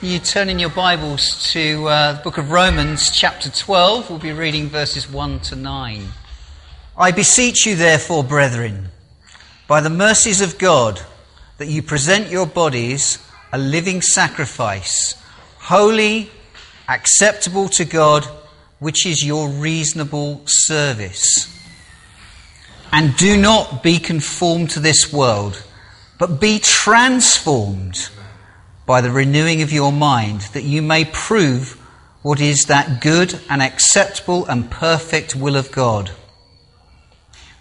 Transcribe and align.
You 0.00 0.18
turn 0.18 0.48
in 0.48 0.58
your 0.58 0.70
Bibles 0.70 1.50
to 1.52 1.86
uh, 1.86 2.12
the 2.14 2.22
book 2.22 2.36
of 2.36 2.50
Romans, 2.50 3.10
chapter 3.10 3.48
12? 3.48 4.10
We'll 4.10 4.18
be 4.18 4.32
reading 4.32 4.68
verses 4.68 5.08
1 5.08 5.40
to 5.40 5.56
9. 5.56 6.08
I 6.98 7.12
beseech 7.12 7.64
you, 7.64 7.76
therefore, 7.76 8.24
brethren, 8.24 8.88
by 9.68 9.80
the 9.80 9.90
mercies 9.90 10.40
of 10.40 10.58
God, 10.58 11.00
that 11.58 11.68
you 11.68 11.80
present 11.80 12.28
your 12.28 12.46
bodies 12.46 13.18
a 13.52 13.58
living 13.58 14.02
sacrifice, 14.02 15.14
holy, 15.58 16.28
acceptable 16.88 17.68
to 17.68 17.84
God, 17.84 18.24
which 18.80 19.06
is 19.06 19.24
your 19.24 19.48
reasonable 19.48 20.42
service. 20.44 21.48
And 22.92 23.16
do 23.16 23.40
not 23.40 23.82
be 23.82 23.98
conformed 24.00 24.70
to 24.70 24.80
this 24.80 25.12
world, 25.12 25.62
but 26.18 26.40
be 26.40 26.58
transformed 26.58 28.08
by 28.86 29.00
the 29.00 29.10
renewing 29.10 29.62
of 29.62 29.72
your 29.72 29.92
mind, 29.92 30.42
that 30.52 30.64
you 30.64 30.82
may 30.82 31.04
prove 31.04 31.80
what 32.22 32.40
is 32.40 32.64
that 32.64 33.00
good 33.00 33.38
and 33.48 33.62
acceptable 33.62 34.46
and 34.46 34.70
perfect 34.70 35.36
will 35.36 35.56
of 35.56 35.70
God. 35.70 36.10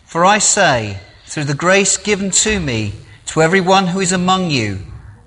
For 0.06 0.26
I 0.26 0.38
say, 0.38 1.00
through 1.26 1.46
the 1.46 1.54
grace 1.54 1.98
given 1.98 2.32
to 2.32 2.60
me, 2.60 2.94
to 3.28 3.42
everyone 3.42 3.88
who 3.88 4.00
is 4.00 4.12
among 4.12 4.52
you, 4.52 4.80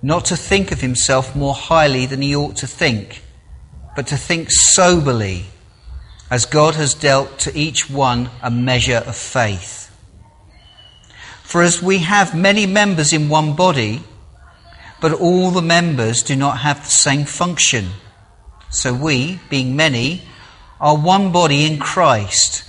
not 0.02 0.26
to 0.26 0.36
think 0.36 0.70
of 0.70 0.80
himself 0.80 1.34
more 1.34 1.54
highly 1.54 2.06
than 2.06 2.22
he 2.22 2.36
ought 2.36 2.56
to 2.56 2.66
think, 2.66 3.22
but 3.96 4.06
to 4.08 4.16
think 4.16 4.48
soberly, 4.50 5.46
as 6.30 6.46
God 6.46 6.74
has 6.74 6.94
dealt 6.94 7.38
to 7.40 7.58
each 7.58 7.90
one 7.90 8.30
a 8.42 8.50
measure 8.50 9.02
of 9.06 9.16
faith. 9.16 9.90
For 11.42 11.62
as 11.62 11.82
we 11.82 11.98
have 11.98 12.34
many 12.34 12.66
members 12.66 13.12
in 13.12 13.28
one 13.28 13.54
body, 13.54 14.02
but 15.00 15.12
all 15.12 15.50
the 15.50 15.62
members 15.62 16.22
do 16.22 16.36
not 16.36 16.58
have 16.58 16.82
the 16.84 16.90
same 16.90 17.24
function, 17.24 17.90
so 18.70 18.92
we, 18.92 19.40
being 19.50 19.76
many, 19.76 20.22
are 20.80 20.96
one 20.96 21.32
body 21.32 21.64
in 21.64 21.78
Christ, 21.78 22.64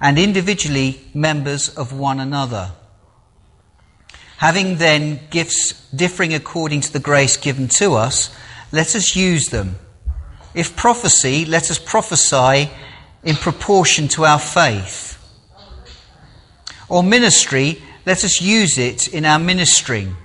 and 0.00 0.18
individually 0.18 1.00
members 1.14 1.68
of 1.68 1.92
one 1.92 2.20
another. 2.20 2.72
Having 4.38 4.76
then 4.76 5.20
gifts 5.30 5.88
differing 5.90 6.34
according 6.34 6.80
to 6.82 6.92
the 6.92 7.00
grace 7.00 7.36
given 7.36 7.68
to 7.68 7.94
us, 7.94 8.34
let 8.72 8.94
us 8.94 9.16
use 9.16 9.46
them. 9.46 9.76
If 10.54 10.76
prophecy, 10.76 11.44
let 11.44 11.70
us 11.70 11.78
prophesy 11.78 12.70
in 13.22 13.36
proportion 13.36 14.08
to 14.08 14.24
our 14.24 14.38
faith 14.38 15.14
or 16.88 17.02
ministry, 17.02 17.82
let 18.06 18.24
us 18.24 18.40
use 18.40 18.78
it 18.78 19.08
in 19.08 19.24
our 19.24 19.38
ministering. 19.38 20.16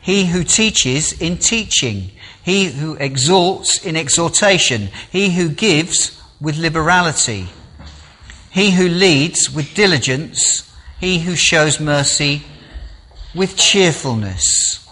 He 0.00 0.26
who 0.26 0.44
teaches 0.44 1.20
in 1.20 1.36
teaching, 1.36 2.10
he 2.42 2.66
who 2.66 2.94
exhorts 2.94 3.84
in 3.84 3.96
exhortation, 3.96 4.88
he 5.10 5.30
who 5.30 5.50
gives 5.50 6.20
with 6.40 6.56
liberality, 6.56 7.48
he 8.50 8.70
who 8.70 8.88
leads 8.88 9.50
with 9.50 9.74
diligence, 9.74 10.70
he 10.98 11.18
who 11.20 11.36
shows 11.36 11.78
mercy 11.78 12.42
with 13.34 13.56
cheerfulness. 13.56 14.88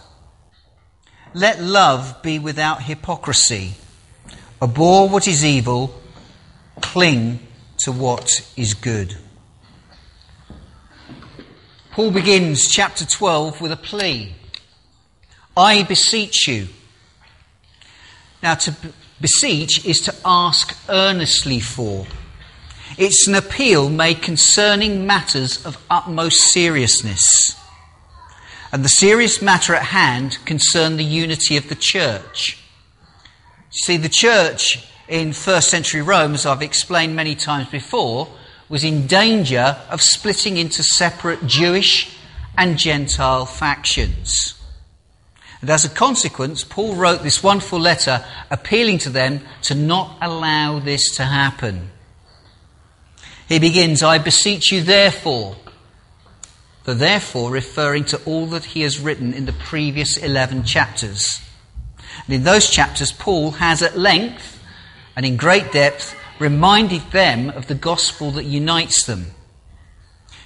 Let 1.34 1.60
love 1.60 2.22
be 2.22 2.38
without 2.38 2.82
hypocrisy. 2.82 3.74
Abhor 4.60 5.08
what 5.08 5.26
is 5.26 5.44
evil, 5.44 6.00
cling 6.80 7.40
to 7.78 7.92
what 7.92 8.48
is 8.56 8.74
good. 8.74 9.16
Paul 11.92 12.10
begins 12.10 12.68
chapter 12.68 13.04
12 13.04 13.60
with 13.60 13.72
a 13.72 13.76
plea 13.76 14.34
I 15.58 15.82
beseech 15.82 16.46
you. 16.46 16.68
Now, 18.44 18.54
to 18.54 18.76
beseech 19.20 19.84
is 19.84 20.00
to 20.02 20.14
ask 20.24 20.78
earnestly 20.88 21.58
for. 21.58 22.06
It's 22.96 23.26
an 23.26 23.34
appeal 23.34 23.90
made 23.90 24.22
concerning 24.22 25.04
matters 25.04 25.64
of 25.66 25.84
utmost 25.90 26.36
seriousness. 26.52 27.56
And 28.70 28.84
the 28.84 28.88
serious 28.88 29.42
matter 29.42 29.74
at 29.74 29.86
hand 29.86 30.38
concerned 30.44 30.96
the 30.96 31.04
unity 31.04 31.56
of 31.56 31.68
the 31.68 31.74
church. 31.74 32.62
See, 33.70 33.96
the 33.96 34.08
church 34.08 34.86
in 35.08 35.32
first 35.32 35.70
century 35.70 36.02
Rome, 36.02 36.34
as 36.34 36.46
I've 36.46 36.62
explained 36.62 37.16
many 37.16 37.34
times 37.34 37.68
before, 37.68 38.28
was 38.68 38.84
in 38.84 39.08
danger 39.08 39.76
of 39.90 40.02
splitting 40.02 40.56
into 40.56 40.84
separate 40.84 41.46
Jewish 41.46 42.16
and 42.56 42.78
Gentile 42.78 43.46
factions. 43.46 44.57
And 45.60 45.70
as 45.70 45.84
a 45.84 45.88
consequence, 45.88 46.62
Paul 46.62 46.94
wrote 46.94 47.22
this 47.22 47.42
wonderful 47.42 47.80
letter 47.80 48.24
appealing 48.50 48.98
to 48.98 49.10
them 49.10 49.40
to 49.62 49.74
not 49.74 50.16
allow 50.20 50.78
this 50.78 51.16
to 51.16 51.24
happen. 51.24 51.90
He 53.48 53.58
begins, 53.58 54.02
I 54.02 54.18
beseech 54.18 54.70
you 54.70 54.82
therefore, 54.82 55.56
the 56.84 56.94
therefore 56.94 57.50
referring 57.50 58.04
to 58.06 58.22
all 58.24 58.46
that 58.46 58.66
he 58.66 58.82
has 58.82 59.00
written 59.00 59.32
in 59.32 59.46
the 59.46 59.52
previous 59.52 60.16
11 60.16 60.64
chapters. 60.64 61.40
And 62.26 62.34
in 62.34 62.44
those 62.44 62.70
chapters, 62.70 63.10
Paul 63.10 63.52
has 63.52 63.82
at 63.82 63.98
length 63.98 64.62
and 65.16 65.26
in 65.26 65.36
great 65.36 65.72
depth 65.72 66.14
reminded 66.38 67.02
them 67.10 67.50
of 67.50 67.66
the 67.66 67.74
gospel 67.74 68.30
that 68.32 68.44
unites 68.44 69.04
them. 69.04 69.32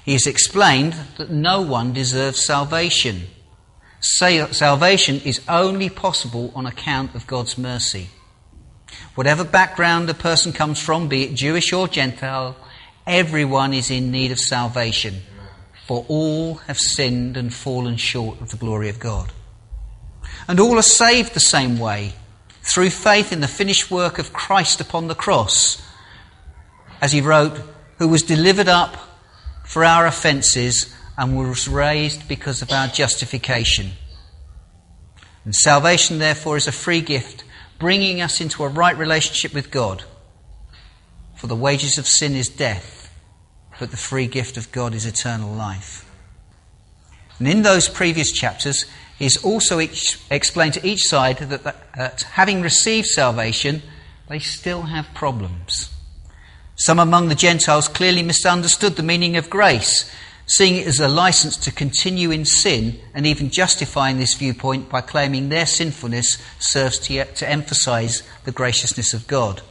He 0.04 0.12
has 0.14 0.26
explained 0.26 0.94
that 1.18 1.30
no 1.30 1.60
one 1.60 1.92
deserves 1.92 2.44
salvation. 2.44 3.26
Salvation 4.02 5.20
is 5.24 5.40
only 5.48 5.88
possible 5.88 6.52
on 6.56 6.66
account 6.66 7.14
of 7.14 7.26
God's 7.26 7.56
mercy. 7.56 8.08
Whatever 9.14 9.44
background 9.44 10.10
a 10.10 10.14
person 10.14 10.52
comes 10.52 10.82
from, 10.82 11.08
be 11.08 11.22
it 11.22 11.34
Jewish 11.34 11.72
or 11.72 11.86
Gentile, 11.86 12.56
everyone 13.06 13.72
is 13.72 13.90
in 13.90 14.10
need 14.10 14.32
of 14.32 14.40
salvation, 14.40 15.22
for 15.86 16.04
all 16.08 16.54
have 16.66 16.80
sinned 16.80 17.36
and 17.36 17.54
fallen 17.54 17.96
short 17.96 18.40
of 18.40 18.50
the 18.50 18.56
glory 18.56 18.88
of 18.88 18.98
God. 18.98 19.32
And 20.48 20.58
all 20.58 20.78
are 20.78 20.82
saved 20.82 21.34
the 21.34 21.40
same 21.40 21.78
way, 21.78 22.14
through 22.62 22.90
faith 22.90 23.32
in 23.32 23.40
the 23.40 23.48
finished 23.48 23.90
work 23.90 24.18
of 24.18 24.32
Christ 24.32 24.80
upon 24.80 25.06
the 25.06 25.14
cross. 25.14 25.80
As 27.00 27.12
he 27.12 27.20
wrote, 27.20 27.60
who 27.98 28.08
was 28.08 28.22
delivered 28.24 28.68
up 28.68 28.96
for 29.64 29.84
our 29.84 30.06
offences 30.06 30.92
and 31.16 31.36
was 31.36 31.68
raised 31.68 32.26
because 32.28 32.62
of 32.62 32.72
our 32.72 32.88
justification. 32.88 33.92
And 35.44 35.54
salvation, 35.54 36.18
therefore, 36.18 36.56
is 36.56 36.68
a 36.68 36.72
free 36.72 37.00
gift, 37.00 37.44
bringing 37.78 38.20
us 38.20 38.40
into 38.40 38.64
a 38.64 38.68
right 38.68 38.96
relationship 38.96 39.52
with 39.52 39.70
God. 39.70 40.04
For 41.36 41.46
the 41.46 41.56
wages 41.56 41.98
of 41.98 42.06
sin 42.06 42.34
is 42.34 42.48
death, 42.48 43.12
but 43.80 43.90
the 43.90 43.96
free 43.96 44.26
gift 44.26 44.56
of 44.56 44.70
God 44.70 44.94
is 44.94 45.04
eternal 45.04 45.52
life. 45.52 46.08
And 47.38 47.48
in 47.48 47.62
those 47.62 47.88
previous 47.88 48.30
chapters, 48.30 48.86
He's 49.22 49.36
also 49.44 49.78
explained 49.78 50.74
to 50.74 50.84
each 50.84 51.02
side 51.04 51.38
that, 51.38 51.62
that, 51.62 51.92
that 51.94 52.22
having 52.22 52.60
received 52.60 53.06
salvation, 53.06 53.82
they 54.28 54.40
still 54.40 54.82
have 54.82 55.14
problems. 55.14 55.94
Some 56.74 56.98
among 56.98 57.28
the 57.28 57.36
Gentiles 57.36 57.86
clearly 57.86 58.24
misunderstood 58.24 58.96
the 58.96 59.04
meaning 59.04 59.36
of 59.36 59.48
grace, 59.48 60.10
seeing 60.46 60.76
it 60.76 60.86
as 60.86 61.00
a 61.00 61.08
license 61.08 61.56
to 61.56 61.72
continue 61.72 62.30
in 62.30 62.44
sin 62.44 63.00
and 63.14 63.26
even 63.26 63.50
justifying 63.50 64.18
this 64.18 64.34
viewpoint 64.34 64.88
by 64.88 65.00
claiming 65.00 65.48
their 65.48 65.66
sinfulness 65.66 66.38
serves 66.58 66.98
to, 66.98 67.24
to 67.24 67.48
emphasize 67.48 68.22
the 68.44 68.52
graciousness 68.52 69.14
of 69.14 69.26
God. 69.26 69.62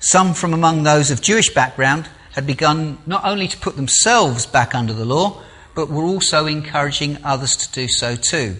Some 0.00 0.34
from 0.34 0.52
among 0.52 0.82
those 0.82 1.10
of 1.10 1.22
Jewish 1.22 1.54
background 1.54 2.08
had 2.32 2.46
begun 2.46 2.98
not 3.06 3.24
only 3.24 3.46
to 3.46 3.58
put 3.58 3.76
themselves 3.76 4.46
back 4.46 4.74
under 4.74 4.92
the 4.92 5.04
law, 5.04 5.42
but 5.74 5.88
were 5.88 6.04
also 6.04 6.46
encouraging 6.46 7.18
others 7.24 7.56
to 7.56 7.72
do 7.72 7.88
so 7.88 8.16
too. 8.16 8.56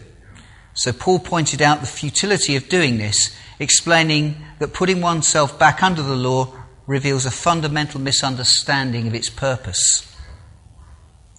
So 0.74 0.92
Paul 0.92 1.18
pointed 1.18 1.60
out 1.60 1.80
the 1.80 1.86
futility 1.86 2.56
of 2.56 2.68
doing 2.68 2.98
this, 2.98 3.36
explaining 3.58 4.36
that 4.58 4.72
putting 4.72 5.00
oneself 5.00 5.58
back 5.58 5.82
under 5.82 6.02
the 6.02 6.16
law 6.16 6.54
reveals 6.86 7.26
a 7.26 7.30
fundamental 7.30 8.00
misunderstanding 8.00 9.06
of 9.06 9.14
its 9.14 9.30
purpose. 9.30 10.08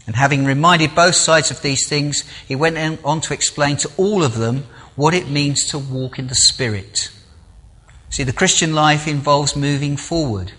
And 0.05 0.15
having 0.15 0.45
reminded 0.45 0.95
both 0.95 1.15
sides 1.15 1.51
of 1.51 1.61
these 1.61 1.87
things, 1.87 2.23
he 2.47 2.55
went 2.55 3.03
on 3.05 3.21
to 3.21 3.33
explain 3.33 3.77
to 3.77 3.91
all 3.97 4.23
of 4.23 4.35
them 4.35 4.65
what 4.95 5.13
it 5.13 5.29
means 5.29 5.65
to 5.65 5.77
walk 5.79 6.19
in 6.19 6.27
the 6.27 6.35
Spirit. 6.35 7.09
See, 8.09 8.23
the 8.23 8.33
Christian 8.33 8.73
life 8.73 9.07
involves 9.07 9.55
moving 9.55 9.97
forward 9.97 10.51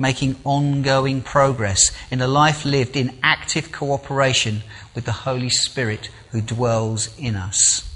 making 0.00 0.34
ongoing 0.44 1.20
progress 1.20 1.92
in 2.10 2.22
a 2.22 2.26
life 2.26 2.64
lived 2.64 2.96
in 2.96 3.18
active 3.22 3.70
cooperation 3.70 4.62
with 4.94 5.04
the 5.04 5.12
Holy 5.12 5.50
Spirit 5.50 6.08
who 6.30 6.40
dwells 6.40 7.14
in 7.18 7.36
us. 7.36 7.86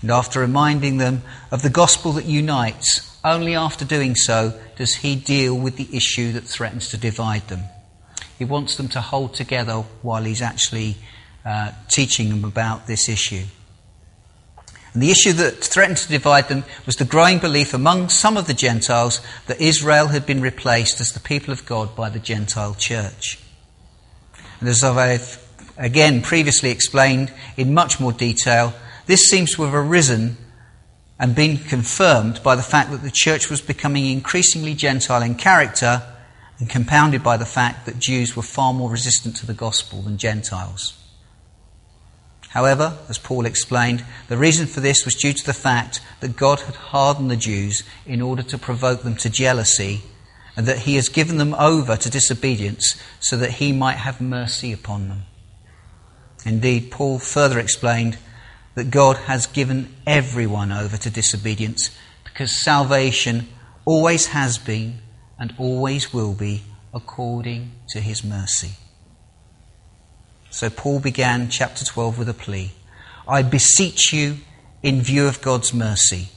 And 0.00 0.10
after 0.10 0.40
reminding 0.40 0.96
them 0.96 1.22
of 1.50 1.60
the 1.60 1.68
gospel 1.68 2.12
that 2.12 2.24
unites, 2.24 3.07
only 3.24 3.54
after 3.54 3.84
doing 3.84 4.14
so 4.14 4.58
does 4.76 4.96
he 4.96 5.16
deal 5.16 5.58
with 5.58 5.76
the 5.76 5.88
issue 5.96 6.32
that 6.32 6.44
threatens 6.44 6.88
to 6.90 6.96
divide 6.96 7.48
them. 7.48 7.64
He 8.38 8.44
wants 8.44 8.76
them 8.76 8.88
to 8.88 9.00
hold 9.00 9.34
together 9.34 9.84
while 10.02 10.22
he's 10.22 10.42
actually 10.42 10.96
uh, 11.44 11.72
teaching 11.88 12.28
them 12.28 12.44
about 12.44 12.86
this 12.86 13.08
issue. 13.08 13.44
And 14.94 15.02
the 15.02 15.10
issue 15.10 15.32
that 15.34 15.62
threatened 15.62 15.98
to 15.98 16.08
divide 16.08 16.48
them 16.48 16.64
was 16.86 16.96
the 16.96 17.04
growing 17.04 17.38
belief 17.38 17.74
among 17.74 18.08
some 18.08 18.36
of 18.36 18.46
the 18.46 18.54
Gentiles 18.54 19.20
that 19.46 19.60
Israel 19.60 20.08
had 20.08 20.24
been 20.24 20.40
replaced 20.40 21.00
as 21.00 21.12
the 21.12 21.20
people 21.20 21.52
of 21.52 21.66
God 21.66 21.94
by 21.94 22.10
the 22.10 22.18
Gentile 22.18 22.74
church. 22.74 23.38
And 24.60 24.68
as 24.68 24.82
I've 24.82 25.44
again 25.76 26.22
previously 26.22 26.70
explained 26.70 27.32
in 27.56 27.74
much 27.74 28.00
more 28.00 28.12
detail, 28.12 28.72
this 29.06 29.28
seems 29.28 29.54
to 29.54 29.62
have 29.62 29.74
arisen 29.74 30.36
and 31.18 31.34
been 31.34 31.58
confirmed 31.58 32.40
by 32.42 32.54
the 32.54 32.62
fact 32.62 32.90
that 32.90 33.02
the 33.02 33.10
church 33.12 33.50
was 33.50 33.60
becoming 33.60 34.06
increasingly 34.06 34.74
Gentile 34.74 35.22
in 35.22 35.34
character 35.34 36.02
and 36.58 36.70
compounded 36.70 37.22
by 37.22 37.36
the 37.36 37.44
fact 37.44 37.86
that 37.86 37.98
Jews 37.98 38.36
were 38.36 38.42
far 38.42 38.72
more 38.72 38.90
resistant 38.90 39.36
to 39.36 39.46
the 39.46 39.54
gospel 39.54 40.02
than 40.02 40.18
Gentiles. 40.18 40.94
However, 42.50 42.96
as 43.08 43.18
Paul 43.18 43.44
explained, 43.44 44.04
the 44.28 44.38
reason 44.38 44.66
for 44.66 44.80
this 44.80 45.04
was 45.04 45.14
due 45.14 45.32
to 45.32 45.46
the 45.46 45.52
fact 45.52 46.00
that 46.20 46.36
God 46.36 46.60
had 46.60 46.74
hardened 46.76 47.30
the 47.30 47.36
Jews 47.36 47.82
in 48.06 48.22
order 48.22 48.42
to 48.44 48.58
provoke 48.58 49.02
them 49.02 49.16
to 49.16 49.28
jealousy, 49.28 50.02
and 50.56 50.66
that 50.66 50.80
he 50.80 50.96
has 50.96 51.08
given 51.08 51.36
them 51.36 51.54
over 51.54 51.96
to 51.96 52.10
disobedience 52.10 53.00
so 53.20 53.36
that 53.36 53.52
he 53.52 53.70
might 53.70 53.98
have 53.98 54.20
mercy 54.20 54.72
upon 54.72 55.08
them. 55.08 55.22
Indeed, 56.44 56.90
Paul 56.90 57.18
further 57.18 57.58
explained 57.58 58.18
that 58.78 58.92
God 58.92 59.16
has 59.16 59.48
given 59.48 59.92
everyone 60.06 60.70
over 60.70 60.96
to 60.96 61.10
disobedience 61.10 61.90
because 62.22 62.62
salvation 62.62 63.48
always 63.84 64.26
has 64.26 64.56
been 64.56 65.00
and 65.36 65.52
always 65.58 66.14
will 66.14 66.32
be 66.32 66.62
according 66.94 67.72
to 67.88 67.98
his 67.98 68.22
mercy. 68.22 68.70
So 70.50 70.70
Paul 70.70 71.00
began 71.00 71.50
chapter 71.50 71.84
12 71.84 72.20
with 72.20 72.28
a 72.28 72.34
plea 72.34 72.70
I 73.26 73.42
beseech 73.42 74.12
you 74.12 74.36
in 74.80 75.02
view 75.02 75.26
of 75.26 75.42
God's 75.42 75.74
mercy. 75.74 76.28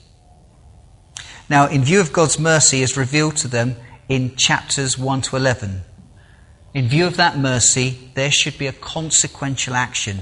Now, 1.48 1.68
in 1.68 1.84
view 1.84 2.00
of 2.00 2.12
God's 2.12 2.40
mercy, 2.40 2.82
is 2.82 2.98
revealed 2.98 3.38
to 3.38 3.48
them 3.48 3.76
in 4.10 4.36
chapters 4.36 4.98
1 4.98 5.22
to 5.22 5.36
11, 5.36 5.84
in 6.74 6.88
view 6.88 7.06
of 7.06 7.18
that 7.18 7.38
mercy, 7.38 8.10
there 8.16 8.32
should 8.32 8.58
be 8.58 8.66
a 8.66 8.74
consequential 8.74 9.76
action, 9.76 10.22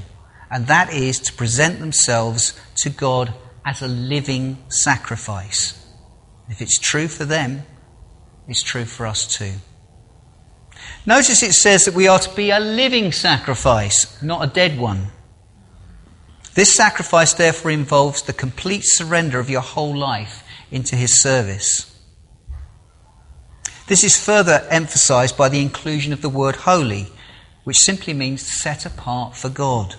and 0.51 0.67
that 0.67 0.91
is 0.91 1.19
to 1.19 1.33
present 1.33 1.79
themselves 1.79 2.59
to 2.77 2.89
God 2.89 3.33
as 3.65 3.81
a 3.81 3.87
living 3.87 4.57
sacrifice. 4.69 5.75
If 6.49 6.61
it's 6.61 6.79
true 6.79 7.07
for 7.07 7.25
them, 7.25 7.63
it's 8.47 8.63
true 8.63 8.85
for 8.85 9.05
us 9.05 9.27
too. 9.27 9.53
Notice 11.05 11.43
it 11.43 11.53
says 11.53 11.85
that 11.85 11.93
we 11.93 12.07
are 12.07 12.19
to 12.19 12.35
be 12.35 12.49
a 12.49 12.59
living 12.59 13.11
sacrifice, 13.11 14.21
not 14.23 14.43
a 14.43 14.51
dead 14.51 14.79
one. 14.79 15.07
This 16.55 16.75
sacrifice, 16.75 17.33
therefore, 17.33 17.71
involves 17.71 18.23
the 18.23 18.33
complete 18.33 18.83
surrender 18.83 19.39
of 19.39 19.49
your 19.49 19.61
whole 19.61 19.95
life 19.95 20.43
into 20.71 20.95
His 20.95 21.21
service. 21.21 21.85
This 23.87 24.03
is 24.03 24.23
further 24.23 24.67
emphasized 24.69 25.37
by 25.37 25.49
the 25.49 25.61
inclusion 25.61 26.13
of 26.13 26.21
the 26.21 26.29
word 26.29 26.55
holy, 26.55 27.07
which 27.63 27.77
simply 27.77 28.13
means 28.13 28.45
set 28.45 28.85
apart 28.85 29.35
for 29.35 29.49
God. 29.49 29.95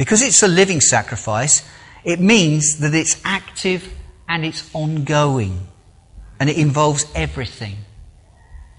Because 0.00 0.22
it's 0.22 0.42
a 0.42 0.48
living 0.48 0.80
sacrifice, 0.80 1.62
it 2.04 2.20
means 2.20 2.78
that 2.78 2.94
it's 2.94 3.20
active 3.22 3.92
and 4.26 4.46
it's 4.46 4.70
ongoing, 4.72 5.66
and 6.40 6.48
it 6.48 6.56
involves 6.56 7.04
everything 7.14 7.76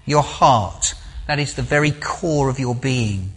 your 0.04 0.24
heart, 0.24 0.94
that 1.28 1.38
is 1.38 1.54
the 1.54 1.62
very 1.62 1.92
core 1.92 2.48
of 2.48 2.58
your 2.58 2.74
being. 2.74 3.34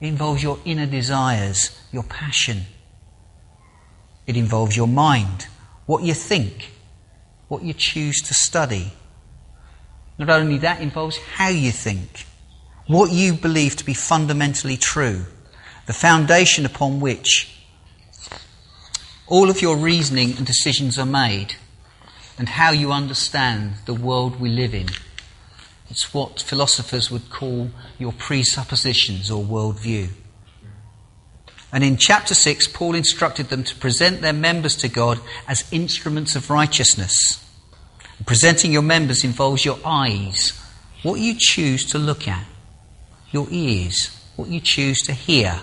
It 0.00 0.06
involves 0.06 0.44
your 0.44 0.60
inner 0.64 0.86
desires, 0.86 1.76
your 1.90 2.04
passion. 2.04 2.66
It 4.28 4.36
involves 4.36 4.76
your 4.76 4.86
mind, 4.86 5.48
what 5.86 6.04
you 6.04 6.14
think, 6.14 6.70
what 7.48 7.64
you 7.64 7.72
choose 7.72 8.22
to 8.22 8.32
study. 8.32 8.92
Not 10.18 10.30
only 10.30 10.58
that, 10.58 10.80
involves 10.80 11.16
how 11.16 11.48
you 11.48 11.72
think, 11.72 12.26
what 12.86 13.10
you 13.10 13.32
believe 13.34 13.74
to 13.74 13.84
be 13.84 13.94
fundamentally 13.94 14.76
true, 14.76 15.26
the 15.90 15.94
foundation 15.94 16.64
upon 16.64 17.00
which 17.00 17.52
all 19.26 19.50
of 19.50 19.60
your 19.60 19.76
reasoning 19.76 20.36
and 20.36 20.46
decisions 20.46 20.96
are 20.96 21.04
made, 21.04 21.56
and 22.38 22.50
how 22.50 22.70
you 22.70 22.92
understand 22.92 23.72
the 23.86 23.92
world 23.92 24.38
we 24.38 24.48
live 24.48 24.72
in. 24.72 24.86
It's 25.88 26.14
what 26.14 26.42
philosophers 26.42 27.10
would 27.10 27.28
call 27.28 27.72
your 27.98 28.12
presuppositions 28.12 29.32
or 29.32 29.42
worldview. 29.42 30.10
And 31.72 31.82
in 31.82 31.96
chapter 31.96 32.34
6, 32.34 32.68
Paul 32.68 32.94
instructed 32.94 33.48
them 33.48 33.64
to 33.64 33.74
present 33.74 34.20
their 34.20 34.32
members 34.32 34.76
to 34.76 34.88
God 34.88 35.18
as 35.48 35.68
instruments 35.72 36.36
of 36.36 36.50
righteousness. 36.50 37.44
Presenting 38.26 38.72
your 38.72 38.82
members 38.82 39.24
involves 39.24 39.64
your 39.64 39.80
eyes, 39.84 40.52
what 41.02 41.18
you 41.18 41.34
choose 41.36 41.84
to 41.86 41.98
look 41.98 42.28
at, 42.28 42.46
your 43.32 43.48
ears, 43.50 44.16
what 44.36 44.48
you 44.48 44.60
choose 44.60 45.02
to 45.02 45.12
hear, 45.12 45.62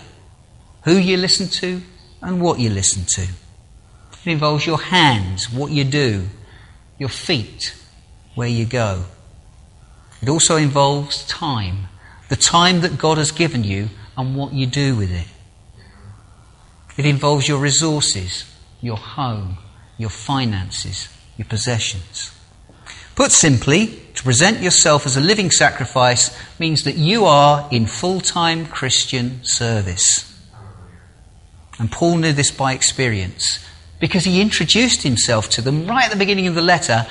who 0.88 0.96
you 0.96 1.18
listen 1.18 1.48
to, 1.48 1.82
and 2.22 2.40
what 2.40 2.58
you 2.58 2.70
listen 2.70 3.04
to. 3.04 3.22
It 4.24 4.30
involves 4.32 4.66
your 4.66 4.78
hands, 4.78 5.52
what 5.52 5.70
you 5.70 5.84
do, 5.84 6.28
your 6.98 7.10
feet, 7.10 7.74
where 8.34 8.48
you 8.48 8.64
go. 8.64 9.04
It 10.22 10.28
also 10.28 10.56
involves 10.56 11.26
time, 11.26 11.88
the 12.28 12.36
time 12.36 12.80
that 12.80 12.96
God 12.96 13.18
has 13.18 13.30
given 13.30 13.64
you 13.64 13.90
and 14.16 14.34
what 14.34 14.52
you 14.52 14.66
do 14.66 14.96
with 14.96 15.12
it. 15.12 15.26
It 16.96 17.06
involves 17.06 17.46
your 17.46 17.58
resources, 17.58 18.44
your 18.80 18.96
home, 18.96 19.58
your 19.98 20.10
finances, 20.10 21.08
your 21.36 21.46
possessions. 21.46 22.34
Put 23.14 23.30
simply, 23.30 24.00
to 24.14 24.22
present 24.22 24.60
yourself 24.60 25.04
as 25.04 25.16
a 25.16 25.20
living 25.20 25.50
sacrifice 25.50 26.36
means 26.58 26.84
that 26.84 26.96
you 26.96 27.26
are 27.26 27.68
in 27.70 27.86
full 27.86 28.20
time 28.20 28.66
Christian 28.66 29.40
service. 29.44 30.27
And 31.78 31.90
Paul 31.90 32.18
knew 32.18 32.32
this 32.32 32.50
by 32.50 32.72
experience 32.72 33.64
because 34.00 34.24
he 34.24 34.40
introduced 34.40 35.02
himself 35.02 35.48
to 35.50 35.62
them 35.62 35.86
right 35.86 36.04
at 36.04 36.10
the 36.10 36.16
beginning 36.16 36.46
of 36.46 36.54
the 36.54 36.62
letter 36.62 37.06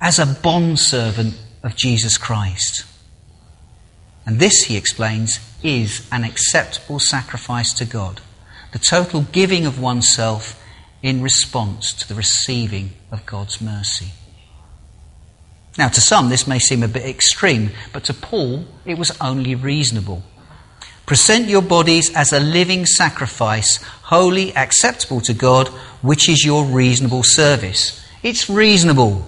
as 0.00 0.18
a 0.18 0.26
bondservant 0.26 1.34
of 1.62 1.76
Jesus 1.76 2.18
Christ. 2.18 2.84
And 4.24 4.38
this, 4.38 4.64
he 4.64 4.76
explains, 4.76 5.38
is 5.62 6.06
an 6.10 6.24
acceptable 6.24 6.98
sacrifice 6.98 7.72
to 7.74 7.84
God. 7.84 8.20
The 8.72 8.78
total 8.78 9.22
giving 9.22 9.66
of 9.66 9.80
oneself 9.80 10.62
in 11.02 11.22
response 11.22 11.92
to 11.94 12.08
the 12.08 12.14
receiving 12.14 12.90
of 13.10 13.24
God's 13.24 13.60
mercy. 13.60 14.08
Now, 15.78 15.88
to 15.88 16.00
some, 16.00 16.30
this 16.30 16.46
may 16.46 16.58
seem 16.58 16.82
a 16.82 16.88
bit 16.88 17.04
extreme, 17.04 17.70
but 17.92 18.04
to 18.04 18.14
Paul, 18.14 18.64
it 18.84 18.98
was 18.98 19.16
only 19.20 19.54
reasonable. 19.54 20.22
Present 21.06 21.48
your 21.48 21.62
bodies 21.62 22.12
as 22.14 22.32
a 22.32 22.40
living 22.40 22.84
sacrifice, 22.84 23.76
holy, 24.02 24.54
acceptable 24.56 25.20
to 25.20 25.32
God, 25.32 25.68
which 26.02 26.28
is 26.28 26.44
your 26.44 26.64
reasonable 26.64 27.22
service. 27.22 28.04
It's 28.24 28.50
reasonable. 28.50 29.24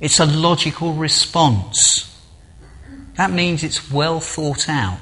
It's 0.00 0.20
a 0.20 0.26
logical 0.26 0.92
response. 0.92 2.06
That 3.16 3.30
means 3.30 3.64
it's 3.64 3.90
well 3.90 4.20
thought 4.20 4.68
out. 4.68 4.98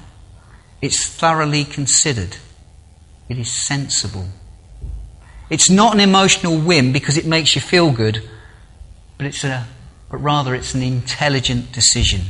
It's 0.80 1.08
thoroughly 1.08 1.64
considered. 1.64 2.36
It 3.28 3.36
is 3.36 3.50
sensible. 3.50 4.28
It's 5.50 5.68
not 5.68 5.94
an 5.94 6.00
emotional 6.00 6.58
whim 6.58 6.92
because 6.92 7.16
it 7.16 7.26
makes 7.26 7.56
you 7.56 7.60
feel 7.60 7.90
good, 7.90 8.22
but, 9.16 9.26
it's 9.26 9.42
a, 9.42 9.66
but 10.08 10.18
rather 10.18 10.54
it's 10.54 10.74
an 10.74 10.82
intelligent 10.82 11.72
decision. 11.72 12.22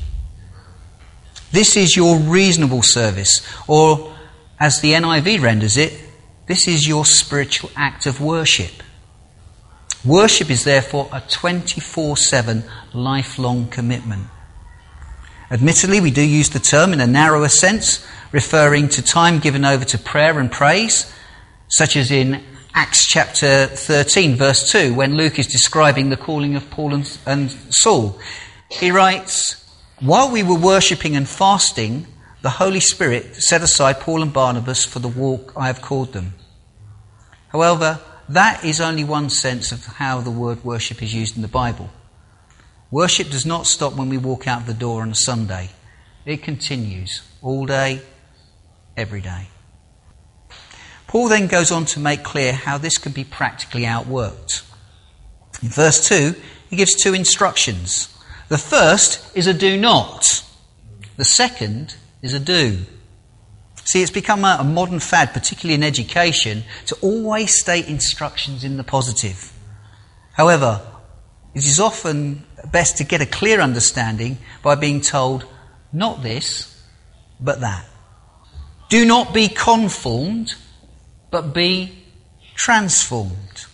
This 1.51 1.77
is 1.77 1.97
your 1.97 2.19
reasonable 2.19 2.83
service, 2.83 3.47
or 3.67 4.15
as 4.61 4.81
the 4.81 4.93
NIV 4.93 5.41
renders 5.41 5.77
it, 5.77 5.99
this 6.47 6.67
is 6.67 6.87
your 6.87 7.05
spiritual 7.05 7.71
act 7.77 8.07
of 8.07 8.21
worship. 8.21 8.83
Worship 10.05 10.51
is 10.51 10.65
therefore 10.65 11.09
a 11.13 11.21
24 11.21 12.17
7 12.17 12.65
lifelong 12.95 13.69
commitment. 13.69 14.29
Admittedly, 15.51 16.01
we 16.01 16.11
do 16.11 16.23
use 16.23 16.51
the 16.51 16.59
term 16.59 16.93
in 16.93 17.01
a 17.01 17.07
narrower 17.07 17.49
sense, 17.49 18.07
referring 18.33 18.89
to 18.89 19.03
time 19.03 19.39
given 19.39 19.65
over 19.65 19.85
to 19.85 19.99
prayer 19.99 20.39
and 20.39 20.53
praise, 20.53 21.13
such 21.69 21.97
as 21.97 22.11
in 22.11 22.45
Acts 22.75 23.07
chapter 23.07 23.67
13, 23.67 24.37
verse 24.37 24.71
2, 24.71 24.95
when 24.95 25.17
Luke 25.17 25.39
is 25.39 25.47
describing 25.47 26.11
the 26.11 26.17
calling 26.17 26.55
of 26.55 26.71
Paul 26.71 26.95
and, 26.95 27.19
and 27.27 27.51
Saul. 27.71 28.19
He 28.71 28.91
writes, 28.91 29.68
While 30.01 30.31
we 30.31 30.45
were 30.45 30.59
worshipping 30.59 31.17
and 31.17 31.29
fasting, 31.29 32.07
the 32.41 32.51
Holy 32.51 32.79
Spirit 32.79 33.35
set 33.35 33.63
aside 33.63 33.99
Paul 33.99 34.23
and 34.23 34.33
Barnabas 34.33 34.85
for 34.85 35.01
the 35.01 35.09
walk 35.09 35.53
I 35.57 35.67
have 35.67 35.83
called 35.83 36.13
them. 36.13 36.35
However, 37.49 37.99
that 38.29 38.65
is 38.65 38.81
only 38.81 39.03
one 39.03 39.29
sense 39.29 39.73
of 39.73 39.85
how 39.85 40.21
the 40.21 40.31
word 40.31 40.65
worship 40.65 41.03
is 41.03 41.15
used 41.15 41.35
in 41.35 41.43
the 41.43 41.49
Bible. 41.49 41.91
Worship 42.93 43.29
does 43.31 43.45
not 43.45 43.67
stop 43.67 43.95
when 43.95 44.09
we 44.09 44.19
walk 44.19 44.47
out 44.47 44.67
the 44.67 44.75
door 44.75 45.03
on 45.03 45.11
a 45.11 45.17
Sunday. 45.17 45.71
It 46.25 46.45
continues 46.45 47.23
all 47.43 47.67
day, 47.67 48.01
every 48.97 49.21
day. 49.21 49.49
Paul 51.09 51.29
then 51.29 51.49
goes 51.49 51.73
on 51.73 51.87
to 51.87 51.99
make 51.99 52.23
clear 52.23 52.53
how 52.53 52.79
this 52.79 52.99
can 52.99 53.11
be 53.11 53.25
practically 53.25 53.83
outworked. 53.83 54.63
In 55.61 55.71
verse 55.71 56.07
2, 56.07 56.37
he 56.71 56.77
gives 56.77 56.95
two 56.95 57.15
instructions. 57.15 58.15
The 58.49 58.59
first 58.59 59.37
is 59.37 59.47
a 59.47 59.53
do 59.53 59.77
not, 59.77 60.43
the 61.17 61.25
second 61.25 61.97
is 62.23 62.33
a 62.33 62.41
do. 62.41 62.79
See, 63.85 64.03
it's 64.03 64.11
become 64.11 64.45
a, 64.45 64.63
modern 64.65 65.01
fad, 65.01 65.33
particularly 65.33 65.75
in 65.75 65.83
education, 65.83 66.65
to 66.87 66.95
always 66.97 67.59
state 67.59 67.89
instructions 67.89 68.65
in 68.65 68.77
the 68.77 68.85
positive. 68.85 69.53
However, 70.33 70.81
it 71.55 71.67
is 71.67 71.81
often 71.81 72.45
best 72.71 72.99
to 72.99 73.05
get 73.05 73.21
a 73.21 73.27
clear 73.27 73.61
understanding 73.61 74.39
by 74.63 74.75
being 74.75 75.01
told, 75.01 75.47
not 75.93 76.23
this, 76.23 76.83
but 77.41 77.61
that. 77.61 77.85
Do 78.89 79.05
not 79.05 79.35
be 79.35 79.49
conformed, 79.49 80.55
but 81.31 81.55
be 81.55 82.05
transformed. 82.55 83.67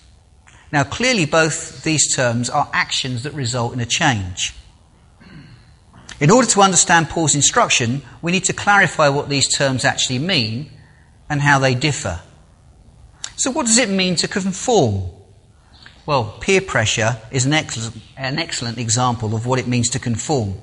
Now, 0.73 0.85
clearly, 0.85 1.27
both 1.27 1.85
these 1.85 2.15
terms 2.15 2.51
are 2.51 2.69
actions 2.73 3.23
that 3.23 3.35
result 3.35 3.73
in 3.73 3.81
a 3.81 3.87
change. 3.87 4.53
In 6.25 6.31
order 6.31 6.49
to 6.49 6.63
understand 6.63 7.11
Paul's 7.11 7.35
instruction, 7.35 8.01
we 8.23 8.33
need 8.33 8.45
to 8.45 8.55
clarify 8.55 9.11
what 9.11 9.29
these 9.29 9.47
terms 9.47 9.85
actually 9.85 10.19
mean 10.19 10.71
and 11.29 11.43
how 11.43 11.59
they 11.59 11.75
differ. 11.75 12.23
So, 13.37 13.51
what 13.51 13.67
does 13.67 13.77
it 13.77 13.91
mean 13.91 14.17
to 14.17 14.27
conform? 14.27 15.11
Well, 16.07 16.39
peer 16.41 16.63
pressure 16.63 17.19
is 17.31 17.45
an 17.45 17.53
excellent, 17.53 18.03
an 18.17 18.39
excellent 18.39 18.79
example 18.79 19.35
of 19.35 19.45
what 19.45 19.59
it 19.59 19.69
means 19.69 19.91
to 19.91 19.99
conform. 19.99 20.55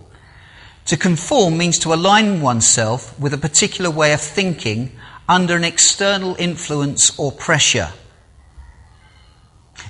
To 0.86 0.98
conform 0.98 1.60
means 1.60 1.77
to 1.82 1.94
align 1.94 2.41
oneself 2.41 3.20
with 3.20 3.32
a 3.32 3.38
particular 3.38 3.91
way 3.91 4.13
of 4.13 4.20
thinking 4.20 4.94
under 5.30 5.56
an 5.56 5.63
external 5.63 6.36
influence 6.39 7.20
or 7.20 7.32
pressure. 7.32 7.89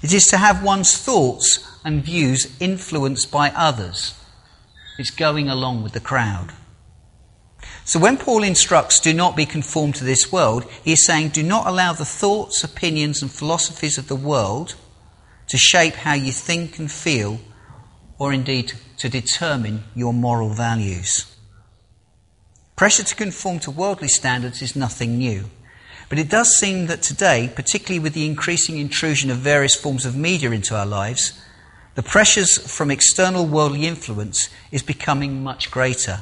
It 0.04 0.12
is 0.12 0.25
to 0.32 0.38
have 0.38 0.66
one's 0.66 0.98
thoughts 0.98 1.66
and 1.86 2.04
views 2.04 2.58
influenced 2.60 3.32
by 3.32 3.51
others. 3.51 4.16
It's 4.98 5.12
going 5.12 5.50
along 5.50 5.83
with 5.83 5.93
the 5.93 6.00
crowd. 6.00 6.53
So 7.86 8.00
when 8.00 8.17
Paul 8.17 8.43
instructs, 8.43 9.00
do 9.00 9.13
not 9.13 9.36
be 9.36 9.45
conformed 9.45 9.95
to 9.95 10.03
this 10.03 10.31
world, 10.31 10.65
he 10.83 10.93
is 10.93 11.05
saying, 11.05 11.29
do 11.29 11.43
not 11.43 11.67
allow 11.67 11.93
the 11.93 12.05
thoughts, 12.05 12.63
opinions, 12.63 13.21
and 13.21 13.31
philosophies 13.31 13.98
of 13.98 14.07
the 14.07 14.15
world 14.15 14.75
to 15.48 15.57
shape 15.57 15.95
how 15.95 16.13
you 16.13 16.31
think 16.31 16.79
and 16.79 16.91
feel, 16.91 17.39
or 18.17 18.31
indeed 18.31 18.74
to 18.98 19.10
determine 19.10 19.83
your 19.95 20.13
moral 20.13 20.50
values. 20.50 21.36
Pressure 22.75 23.03
to 23.03 23.15
conform 23.15 23.60
to 23.60 23.71
worldly 23.71 24.07
standards 24.07 24.62
is 24.62 24.75
nothing 24.75 25.17
new. 25.17 25.50
But 26.10 26.19
it 26.19 26.29
does 26.29 26.57
seem 26.57 26.88
that 26.88 27.01
today, 27.01 27.51
particularly 27.55 28.00
with 28.00 28.13
the 28.13 28.25
increasing 28.25 28.77
intrusion 28.77 29.31
of 29.31 29.38
various 29.38 29.75
forms 29.75 30.05
of 30.05 30.15
media 30.15 30.51
into 30.51 30.75
our 30.75 30.86
lives, 30.86 31.41
the 31.95 32.03
pressures 32.03 32.57
from 32.57 32.89
external 32.89 33.45
worldly 33.45 33.86
influence 33.86 34.50
is 34.71 34.81
becoming 34.81 35.43
much 35.43 35.69
greater. 35.71 36.21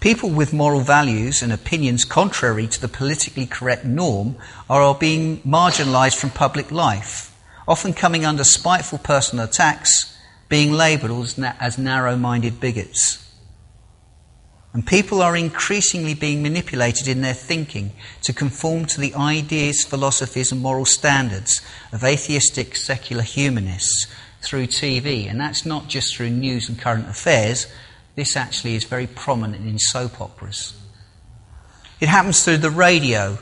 People 0.00 0.30
with 0.30 0.52
moral 0.52 0.80
values 0.80 1.42
and 1.42 1.52
opinions 1.52 2.04
contrary 2.04 2.66
to 2.66 2.80
the 2.80 2.88
politically 2.88 3.46
correct 3.46 3.84
norm 3.84 4.36
are 4.68 4.94
being 4.94 5.38
marginalized 5.42 6.16
from 6.16 6.30
public 6.30 6.70
life, 6.70 7.36
often 7.68 7.92
coming 7.92 8.24
under 8.24 8.44
spiteful 8.44 8.98
personal 8.98 9.44
attacks, 9.44 10.16
being 10.48 10.72
labeled 10.72 11.34
as 11.60 11.78
narrow 11.78 12.16
minded 12.16 12.60
bigots. 12.60 13.19
And 14.72 14.86
people 14.86 15.20
are 15.20 15.36
increasingly 15.36 16.14
being 16.14 16.42
manipulated 16.42 17.08
in 17.08 17.22
their 17.22 17.34
thinking 17.34 17.92
to 18.22 18.32
conform 18.32 18.86
to 18.86 19.00
the 19.00 19.14
ideas, 19.14 19.84
philosophies, 19.84 20.52
and 20.52 20.60
moral 20.60 20.84
standards 20.84 21.60
of 21.92 22.04
atheistic 22.04 22.76
secular 22.76 23.22
humanists 23.22 24.06
through 24.42 24.68
TV. 24.68 25.28
And 25.28 25.40
that's 25.40 25.66
not 25.66 25.88
just 25.88 26.14
through 26.14 26.30
news 26.30 26.68
and 26.68 26.78
current 26.78 27.08
affairs, 27.08 27.66
this 28.14 28.36
actually 28.36 28.76
is 28.76 28.84
very 28.84 29.08
prominent 29.08 29.66
in 29.66 29.78
soap 29.78 30.20
operas. 30.20 30.80
It 32.00 32.08
happens 32.08 32.44
through 32.44 32.58
the 32.58 32.70
radio 32.70 33.38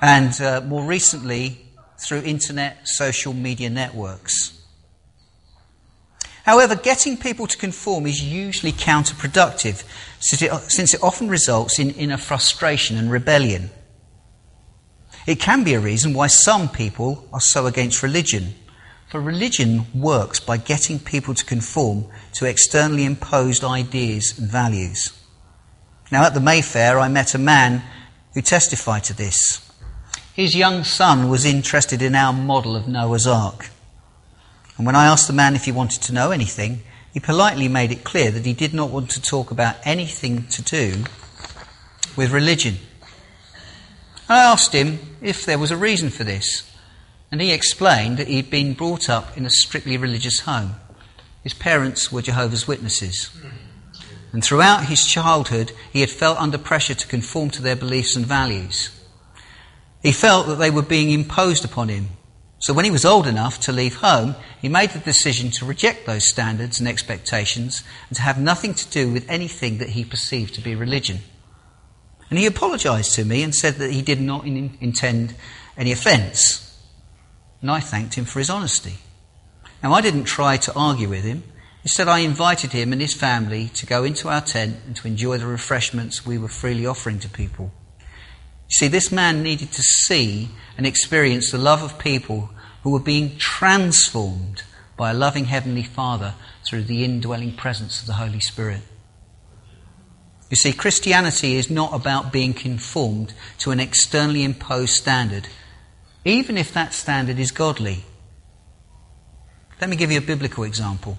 and 0.00 0.40
uh, 0.40 0.62
more 0.62 0.82
recently 0.82 1.58
through 1.98 2.22
internet 2.22 2.88
social 2.88 3.32
media 3.32 3.70
networks. 3.70 4.61
However, 6.44 6.74
getting 6.74 7.16
people 7.16 7.46
to 7.46 7.56
conform 7.56 8.06
is 8.06 8.22
usually 8.22 8.72
counterproductive 8.72 9.84
since 10.18 10.94
it 10.94 11.02
often 11.02 11.28
results 11.28 11.78
in 11.78 11.90
inner 11.90 12.16
frustration 12.16 12.96
and 12.96 13.10
rebellion. 13.10 13.70
It 15.26 15.38
can 15.38 15.62
be 15.62 15.74
a 15.74 15.80
reason 15.80 16.14
why 16.14 16.26
some 16.26 16.68
people 16.68 17.28
are 17.32 17.40
so 17.40 17.66
against 17.66 18.02
religion. 18.02 18.54
For 19.08 19.20
religion 19.20 19.86
works 19.94 20.40
by 20.40 20.56
getting 20.56 20.98
people 20.98 21.34
to 21.34 21.44
conform 21.44 22.06
to 22.34 22.46
externally 22.46 23.04
imposed 23.04 23.62
ideas 23.62 24.36
and 24.36 24.50
values. 24.50 25.12
Now, 26.10 26.24
at 26.24 26.34
the 26.34 26.40
Mayfair, 26.40 26.98
I 26.98 27.08
met 27.08 27.34
a 27.34 27.38
man 27.38 27.84
who 28.34 28.42
testified 28.42 29.04
to 29.04 29.14
this. 29.14 29.70
His 30.34 30.56
young 30.56 30.82
son 30.82 31.28
was 31.28 31.44
interested 31.44 32.02
in 32.02 32.14
our 32.14 32.32
model 32.32 32.74
of 32.74 32.88
Noah's 32.88 33.26
Ark. 33.26 33.70
And 34.82 34.86
when 34.88 34.96
I 34.96 35.06
asked 35.06 35.28
the 35.28 35.32
man 35.32 35.54
if 35.54 35.66
he 35.66 35.70
wanted 35.70 36.02
to 36.02 36.12
know 36.12 36.32
anything, 36.32 36.82
he 37.12 37.20
politely 37.20 37.68
made 37.68 37.92
it 37.92 38.02
clear 38.02 38.32
that 38.32 38.44
he 38.44 38.52
did 38.52 38.74
not 38.74 38.90
want 38.90 39.10
to 39.10 39.22
talk 39.22 39.52
about 39.52 39.76
anything 39.84 40.48
to 40.48 40.60
do 40.60 41.04
with 42.16 42.32
religion. 42.32 42.78
I 44.28 44.42
asked 44.42 44.72
him 44.72 44.98
if 45.20 45.46
there 45.46 45.60
was 45.60 45.70
a 45.70 45.76
reason 45.76 46.10
for 46.10 46.24
this, 46.24 46.68
and 47.30 47.40
he 47.40 47.52
explained 47.52 48.16
that 48.16 48.26
he'd 48.26 48.50
been 48.50 48.74
brought 48.74 49.08
up 49.08 49.38
in 49.38 49.46
a 49.46 49.50
strictly 49.50 49.96
religious 49.96 50.40
home. 50.40 50.74
His 51.44 51.54
parents 51.54 52.10
were 52.10 52.20
Jehovah's 52.20 52.66
Witnesses. 52.66 53.30
And 54.32 54.42
throughout 54.42 54.86
his 54.86 55.06
childhood, 55.06 55.70
he 55.92 56.00
had 56.00 56.10
felt 56.10 56.40
under 56.40 56.58
pressure 56.58 56.94
to 56.94 57.06
conform 57.06 57.50
to 57.50 57.62
their 57.62 57.76
beliefs 57.76 58.16
and 58.16 58.26
values. 58.26 58.90
He 60.02 60.10
felt 60.10 60.48
that 60.48 60.56
they 60.56 60.72
were 60.72 60.82
being 60.82 61.10
imposed 61.10 61.64
upon 61.64 61.88
him 61.88 62.08
so 62.62 62.72
when 62.72 62.84
he 62.84 62.92
was 62.92 63.04
old 63.04 63.26
enough 63.26 63.58
to 63.62 63.72
leave 63.72 63.96
home, 63.96 64.36
he 64.60 64.68
made 64.68 64.90
the 64.90 65.00
decision 65.00 65.50
to 65.50 65.64
reject 65.64 66.06
those 66.06 66.28
standards 66.28 66.78
and 66.78 66.88
expectations 66.88 67.82
and 68.08 68.14
to 68.14 68.22
have 68.22 68.38
nothing 68.38 68.72
to 68.74 68.88
do 68.88 69.10
with 69.10 69.28
anything 69.28 69.78
that 69.78 69.90
he 69.90 70.04
perceived 70.04 70.54
to 70.54 70.60
be 70.60 70.76
religion. 70.76 71.18
And 72.30 72.38
he 72.38 72.46
apologized 72.46 73.16
to 73.16 73.24
me 73.24 73.42
and 73.42 73.52
said 73.52 73.74
that 73.74 73.90
he 73.90 74.00
did 74.00 74.20
not 74.20 74.46
in- 74.46 74.78
intend 74.80 75.34
any 75.76 75.90
offense. 75.90 76.80
And 77.60 77.68
I 77.68 77.80
thanked 77.80 78.14
him 78.14 78.26
for 78.26 78.38
his 78.38 78.48
honesty. 78.48 78.94
Now, 79.82 79.92
I 79.92 80.00
didn't 80.00 80.24
try 80.24 80.56
to 80.58 80.74
argue 80.74 81.08
with 81.08 81.24
him. 81.24 81.42
Instead, 81.82 82.06
I 82.06 82.20
invited 82.20 82.70
him 82.70 82.92
and 82.92 83.02
his 83.02 83.12
family 83.12 83.70
to 83.74 83.86
go 83.86 84.04
into 84.04 84.28
our 84.28 84.40
tent 84.40 84.76
and 84.86 84.94
to 84.94 85.08
enjoy 85.08 85.36
the 85.38 85.46
refreshments 85.46 86.24
we 86.24 86.38
were 86.38 86.46
freely 86.46 86.86
offering 86.86 87.18
to 87.18 87.28
people. 87.28 87.72
You 87.98 88.74
see, 88.74 88.88
this 88.88 89.10
man 89.10 89.42
needed 89.42 89.72
to 89.72 89.82
see 89.82 90.48
and 90.78 90.86
experience 90.86 91.50
the 91.50 91.58
love 91.58 91.82
of 91.82 91.98
people 91.98 92.50
who 92.82 92.90
were 92.90 93.00
being 93.00 93.36
transformed 93.38 94.62
by 94.96 95.10
a 95.10 95.14
loving 95.14 95.46
Heavenly 95.46 95.82
Father 95.82 96.34
through 96.64 96.82
the 96.84 97.04
indwelling 97.04 97.54
presence 97.54 98.00
of 98.00 98.06
the 98.06 98.14
Holy 98.14 98.40
Spirit. 98.40 98.82
You 100.50 100.56
see, 100.56 100.72
Christianity 100.72 101.56
is 101.56 101.70
not 101.70 101.94
about 101.94 102.32
being 102.32 102.52
conformed 102.52 103.32
to 103.58 103.70
an 103.70 103.80
externally 103.80 104.44
imposed 104.44 104.94
standard, 104.94 105.48
even 106.24 106.58
if 106.58 106.72
that 106.74 106.92
standard 106.92 107.38
is 107.38 107.50
godly. 107.50 108.04
Let 109.80 109.88
me 109.88 109.96
give 109.96 110.12
you 110.12 110.18
a 110.18 110.22
biblical 110.22 110.64
example. 110.64 111.18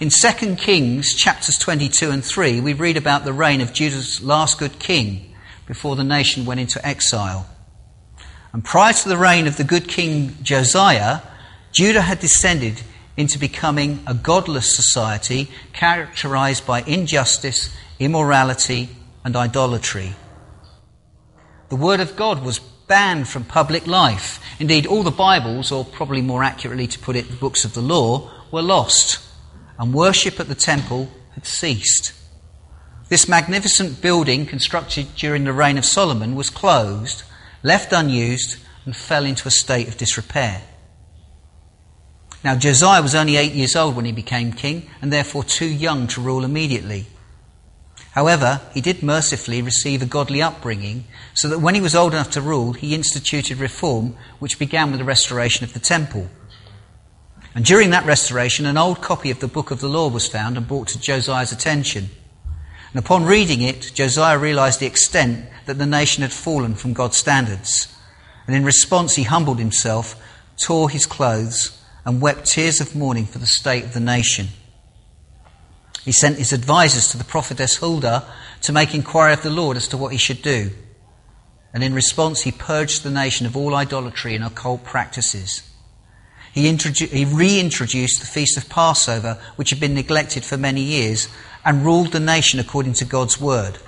In 0.00 0.08
2 0.10 0.56
Kings 0.56 1.14
chapters 1.14 1.58
22 1.58 2.10
and 2.10 2.24
3, 2.24 2.60
we 2.60 2.72
read 2.74 2.96
about 2.96 3.24
the 3.24 3.32
reign 3.32 3.60
of 3.60 3.72
Judah's 3.72 4.22
last 4.22 4.58
good 4.58 4.78
king, 4.78 5.34
before 5.66 5.96
the 5.96 6.04
nation 6.04 6.44
went 6.44 6.60
into 6.60 6.84
exile. 6.86 7.48
And 8.54 8.64
prior 8.64 8.92
to 8.92 9.08
the 9.08 9.16
reign 9.16 9.48
of 9.48 9.56
the 9.56 9.64
good 9.64 9.88
king 9.88 10.36
Josiah, 10.40 11.22
Judah 11.72 12.02
had 12.02 12.20
descended 12.20 12.80
into 13.16 13.36
becoming 13.36 14.04
a 14.06 14.14
godless 14.14 14.76
society 14.76 15.50
characterized 15.72 16.64
by 16.64 16.82
injustice, 16.82 17.74
immorality, 17.98 18.90
and 19.24 19.34
idolatry. 19.34 20.14
The 21.68 21.74
Word 21.74 21.98
of 21.98 22.14
God 22.14 22.44
was 22.44 22.60
banned 22.60 23.26
from 23.26 23.42
public 23.42 23.88
life. 23.88 24.40
Indeed, 24.60 24.86
all 24.86 25.02
the 25.02 25.10
Bibles, 25.10 25.72
or 25.72 25.84
probably 25.84 26.22
more 26.22 26.44
accurately 26.44 26.86
to 26.86 26.98
put 27.00 27.16
it, 27.16 27.28
the 27.28 27.36
books 27.36 27.64
of 27.64 27.74
the 27.74 27.82
law, 27.82 28.30
were 28.52 28.62
lost, 28.62 29.18
and 29.80 29.92
worship 29.92 30.38
at 30.38 30.46
the 30.46 30.54
temple 30.54 31.10
had 31.34 31.44
ceased. 31.44 32.12
This 33.08 33.28
magnificent 33.28 34.00
building, 34.00 34.46
constructed 34.46 35.16
during 35.16 35.42
the 35.42 35.52
reign 35.52 35.76
of 35.76 35.84
Solomon, 35.84 36.36
was 36.36 36.50
closed, 36.50 37.24
left 37.64 37.92
unused, 37.92 38.58
and 38.84 38.94
fell 38.94 39.24
into 39.24 39.48
a 39.48 39.50
state 39.50 39.88
of 39.88 39.96
disrepair. 39.96 40.62
Now, 42.44 42.54
Josiah 42.54 43.00
was 43.00 43.14
only 43.14 43.36
eight 43.36 43.54
years 43.54 43.74
old 43.74 43.96
when 43.96 44.04
he 44.04 44.12
became 44.12 44.52
king, 44.52 44.88
and 45.00 45.10
therefore 45.10 45.42
too 45.42 45.66
young 45.66 46.06
to 46.08 46.20
rule 46.20 46.44
immediately. 46.44 47.06
However, 48.10 48.60
he 48.72 48.82
did 48.82 49.02
mercifully 49.02 49.62
receive 49.62 50.02
a 50.02 50.06
godly 50.06 50.42
upbringing, 50.42 51.04
so 51.32 51.48
that 51.48 51.60
when 51.60 51.74
he 51.74 51.80
was 51.80 51.94
old 51.94 52.12
enough 52.12 52.30
to 52.32 52.42
rule, 52.42 52.74
he 52.74 52.94
instituted 52.94 53.58
reform, 53.58 54.14
which 54.38 54.58
began 54.58 54.90
with 54.90 55.00
the 55.00 55.04
restoration 55.04 55.64
of 55.64 55.72
the 55.72 55.80
temple. 55.80 56.28
And 57.54 57.64
during 57.64 57.90
that 57.90 58.04
restoration, 58.04 58.66
an 58.66 58.76
old 58.76 59.00
copy 59.00 59.30
of 59.30 59.40
the 59.40 59.48
book 59.48 59.70
of 59.70 59.80
the 59.80 59.88
law 59.88 60.08
was 60.08 60.28
found 60.28 60.58
and 60.58 60.68
brought 60.68 60.88
to 60.88 61.00
Josiah's 61.00 61.50
attention. 61.50 62.10
And 62.94 63.04
upon 63.04 63.24
reading 63.24 63.60
it, 63.60 63.90
Josiah 63.92 64.38
realized 64.38 64.78
the 64.78 64.86
extent 64.86 65.46
that 65.66 65.78
the 65.78 65.84
nation 65.84 66.22
had 66.22 66.32
fallen 66.32 66.76
from 66.76 66.92
God's 66.92 67.16
standards. 67.16 67.92
And 68.46 68.54
in 68.54 68.64
response, 68.64 69.16
he 69.16 69.24
humbled 69.24 69.58
himself, 69.58 70.14
tore 70.56 70.88
his 70.88 71.04
clothes, 71.04 71.82
and 72.04 72.20
wept 72.20 72.46
tears 72.46 72.80
of 72.80 72.94
mourning 72.94 73.26
for 73.26 73.38
the 73.38 73.46
state 73.46 73.82
of 73.82 73.94
the 73.94 74.00
nation. 74.00 74.48
He 76.04 76.12
sent 76.12 76.38
his 76.38 76.52
advisers 76.52 77.08
to 77.08 77.18
the 77.18 77.24
prophetess 77.24 77.76
Huldah 77.76 78.30
to 78.60 78.72
make 78.72 78.94
inquiry 78.94 79.32
of 79.32 79.42
the 79.42 79.50
Lord 79.50 79.76
as 79.76 79.88
to 79.88 79.96
what 79.96 80.12
he 80.12 80.18
should 80.18 80.42
do. 80.42 80.70
And 81.72 81.82
in 81.82 81.94
response, 81.94 82.42
he 82.42 82.52
purged 82.52 83.02
the 83.02 83.10
nation 83.10 83.44
of 83.44 83.56
all 83.56 83.74
idolatry 83.74 84.36
and 84.36 84.44
occult 84.44 84.84
practices. 84.84 85.68
He, 86.52 86.70
introdu- 86.70 87.08
he, 87.08 87.24
reintroduced 87.24 88.20
the 88.20 88.26
feast 88.28 88.56
of 88.56 88.68
Passover, 88.68 89.40
which 89.56 89.70
had 89.70 89.80
been 89.80 89.94
neglected 89.94 90.44
for 90.44 90.56
many 90.56 90.82
years, 90.82 91.26
and 91.64 91.84
ruled 91.84 92.12
the 92.12 92.20
nation 92.20 92.60
according 92.60 92.92
to 92.94 93.04
God's 93.04 93.40
word. 93.40 93.78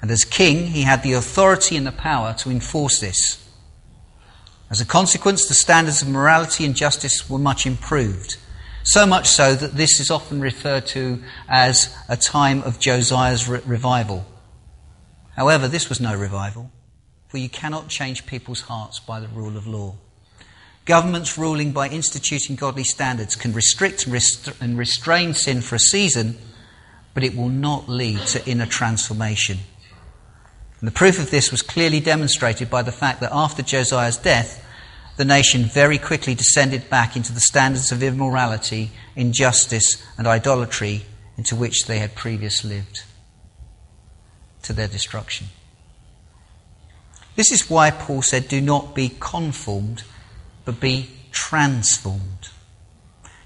And 0.00 0.10
as 0.10 0.24
king, 0.24 0.68
he 0.68 0.82
had 0.82 1.02
the 1.02 1.14
authority 1.14 1.76
and 1.76 1.86
the 1.86 1.92
power 1.92 2.34
to 2.38 2.50
enforce 2.50 3.00
this. 3.00 3.42
As 4.70 4.80
a 4.80 4.86
consequence, 4.86 5.46
the 5.46 5.54
standards 5.54 6.02
of 6.02 6.08
morality 6.08 6.64
and 6.64 6.74
justice 6.74 7.30
were 7.30 7.38
much 7.38 7.66
improved. 7.66 8.36
So 8.82 9.06
much 9.06 9.26
so 9.26 9.54
that 9.54 9.74
this 9.74 9.98
is 9.98 10.10
often 10.10 10.40
referred 10.40 10.86
to 10.88 11.22
as 11.48 11.94
a 12.08 12.16
time 12.16 12.62
of 12.62 12.78
Josiah's 12.78 13.48
re- 13.48 13.60
revival. 13.66 14.26
However, 15.34 15.68
this 15.68 15.88
was 15.88 16.00
no 16.00 16.16
revival, 16.16 16.70
for 17.28 17.38
you 17.38 17.48
cannot 17.48 17.88
change 17.88 18.26
people's 18.26 18.62
hearts 18.62 19.00
by 19.00 19.20
the 19.20 19.28
rule 19.28 19.56
of 19.56 19.66
law. 19.66 19.96
Governments 20.84 21.36
ruling 21.36 21.72
by 21.72 21.88
instituting 21.88 22.54
godly 22.54 22.84
standards 22.84 23.34
can 23.34 23.52
restrict 23.52 24.06
and 24.06 24.78
restrain 24.78 25.34
sin 25.34 25.60
for 25.60 25.74
a 25.74 25.80
season, 25.80 26.38
but 27.16 27.24
it 27.24 27.34
will 27.34 27.48
not 27.48 27.88
lead 27.88 28.18
to 28.18 28.46
inner 28.46 28.66
transformation. 28.66 29.56
And 30.80 30.86
the 30.86 30.92
proof 30.92 31.18
of 31.18 31.30
this 31.30 31.50
was 31.50 31.62
clearly 31.62 31.98
demonstrated 31.98 32.68
by 32.68 32.82
the 32.82 32.92
fact 32.92 33.20
that 33.20 33.32
after 33.32 33.62
Josiah's 33.62 34.18
death, 34.18 34.62
the 35.16 35.24
nation 35.24 35.64
very 35.64 35.96
quickly 35.96 36.34
descended 36.34 36.90
back 36.90 37.16
into 37.16 37.32
the 37.32 37.40
standards 37.40 37.90
of 37.90 38.02
immorality, 38.02 38.90
injustice, 39.16 40.04
and 40.18 40.26
idolatry 40.26 41.06
into 41.38 41.56
which 41.56 41.86
they 41.86 42.00
had 42.00 42.14
previously 42.14 42.76
lived, 42.76 43.04
to 44.64 44.74
their 44.74 44.86
destruction. 44.86 45.46
This 47.34 47.50
is 47.50 47.70
why 47.70 47.92
Paul 47.92 48.20
said, 48.20 48.46
Do 48.46 48.60
not 48.60 48.94
be 48.94 49.16
conformed, 49.18 50.02
but 50.66 50.80
be 50.80 51.08
transformed. 51.32 52.35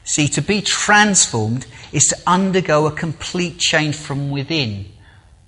See, 0.05 0.29
to 0.29 0.43
be 0.43 0.61
transformed 0.63 1.67
is 1.93 2.05
to 2.09 2.17
undergo 2.27 2.87
a 2.87 2.93
complete 2.93 3.59
change 3.59 3.97
from 3.97 4.31
within, 4.31 4.87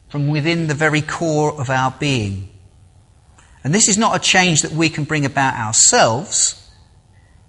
from 0.09 0.29
within 0.29 0.67
the 0.67 0.75
very 0.75 1.03
core 1.03 1.59
of 1.61 1.71
our 1.71 1.95
being. 1.99 2.51
And 3.65 3.75
this 3.75 3.89
is 3.89 3.97
not 3.99 4.17
a 4.17 4.19
change 4.19 4.63
that 4.63 4.73
we 4.73 4.89
can 4.89 5.05
bring 5.05 5.25
about 5.25 5.55
ourselves. 5.55 6.71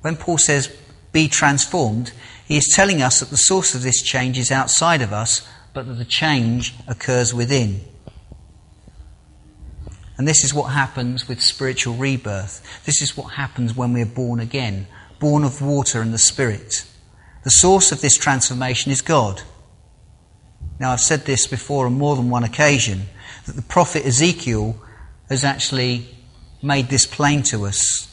When 0.01 0.15
Paul 0.15 0.37
says, 0.37 0.75
be 1.11 1.27
transformed, 1.27 2.11
he 2.47 2.57
is 2.57 2.71
telling 2.73 3.01
us 3.01 3.19
that 3.19 3.29
the 3.29 3.37
source 3.37 3.75
of 3.75 3.83
this 3.83 4.01
change 4.01 4.37
is 4.37 4.51
outside 4.51 5.01
of 5.01 5.13
us, 5.13 5.47
but 5.73 5.87
that 5.87 5.93
the 5.93 6.05
change 6.05 6.73
occurs 6.87 7.33
within. 7.33 7.81
And 10.17 10.27
this 10.27 10.43
is 10.43 10.53
what 10.53 10.67
happens 10.67 11.27
with 11.27 11.41
spiritual 11.41 11.95
rebirth. 11.95 12.85
This 12.85 13.01
is 13.01 13.17
what 13.17 13.33
happens 13.33 13.75
when 13.75 13.93
we 13.93 14.01
are 14.01 14.07
born 14.07 14.39
again, 14.39 14.87
born 15.19 15.43
of 15.43 15.61
water 15.61 16.01
and 16.01 16.13
the 16.13 16.19
Spirit. 16.19 16.85
The 17.43 17.49
source 17.49 17.91
of 17.91 18.01
this 18.01 18.17
transformation 18.17 18.91
is 18.91 19.01
God. 19.01 19.41
Now, 20.79 20.91
I've 20.91 21.01
said 21.01 21.25
this 21.25 21.45
before 21.47 21.85
on 21.85 21.93
more 21.93 22.15
than 22.15 22.29
one 22.29 22.43
occasion 22.43 23.03
that 23.45 23.55
the 23.55 23.61
prophet 23.61 24.05
Ezekiel 24.05 24.81
has 25.29 25.43
actually 25.43 26.07
made 26.61 26.87
this 26.87 27.05
plain 27.05 27.43
to 27.43 27.65
us 27.65 28.09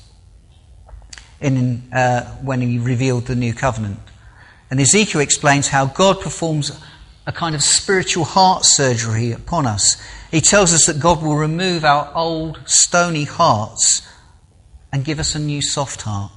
in, 1.40 1.92
uh, 1.92 2.22
when 2.42 2.60
he 2.60 2.78
revealed 2.78 3.26
the 3.26 3.36
new 3.36 3.54
covenant. 3.54 4.00
And 4.70 4.80
Ezekiel 4.80 5.20
explains 5.20 5.68
how 5.68 5.86
God 5.86 6.20
performs 6.20 6.72
a 7.26 7.32
kind 7.32 7.54
of 7.54 7.62
spiritual 7.62 8.24
heart 8.24 8.64
surgery 8.64 9.32
upon 9.32 9.66
us. 9.66 9.96
He 10.30 10.40
tells 10.40 10.72
us 10.72 10.86
that 10.86 11.00
God 11.00 11.22
will 11.22 11.36
remove 11.36 11.84
our 11.84 12.10
old 12.14 12.60
stony 12.66 13.24
hearts 13.24 14.02
and 14.92 15.04
give 15.04 15.18
us 15.18 15.34
a 15.34 15.38
new 15.38 15.62
soft 15.62 16.02
heart. 16.02 16.32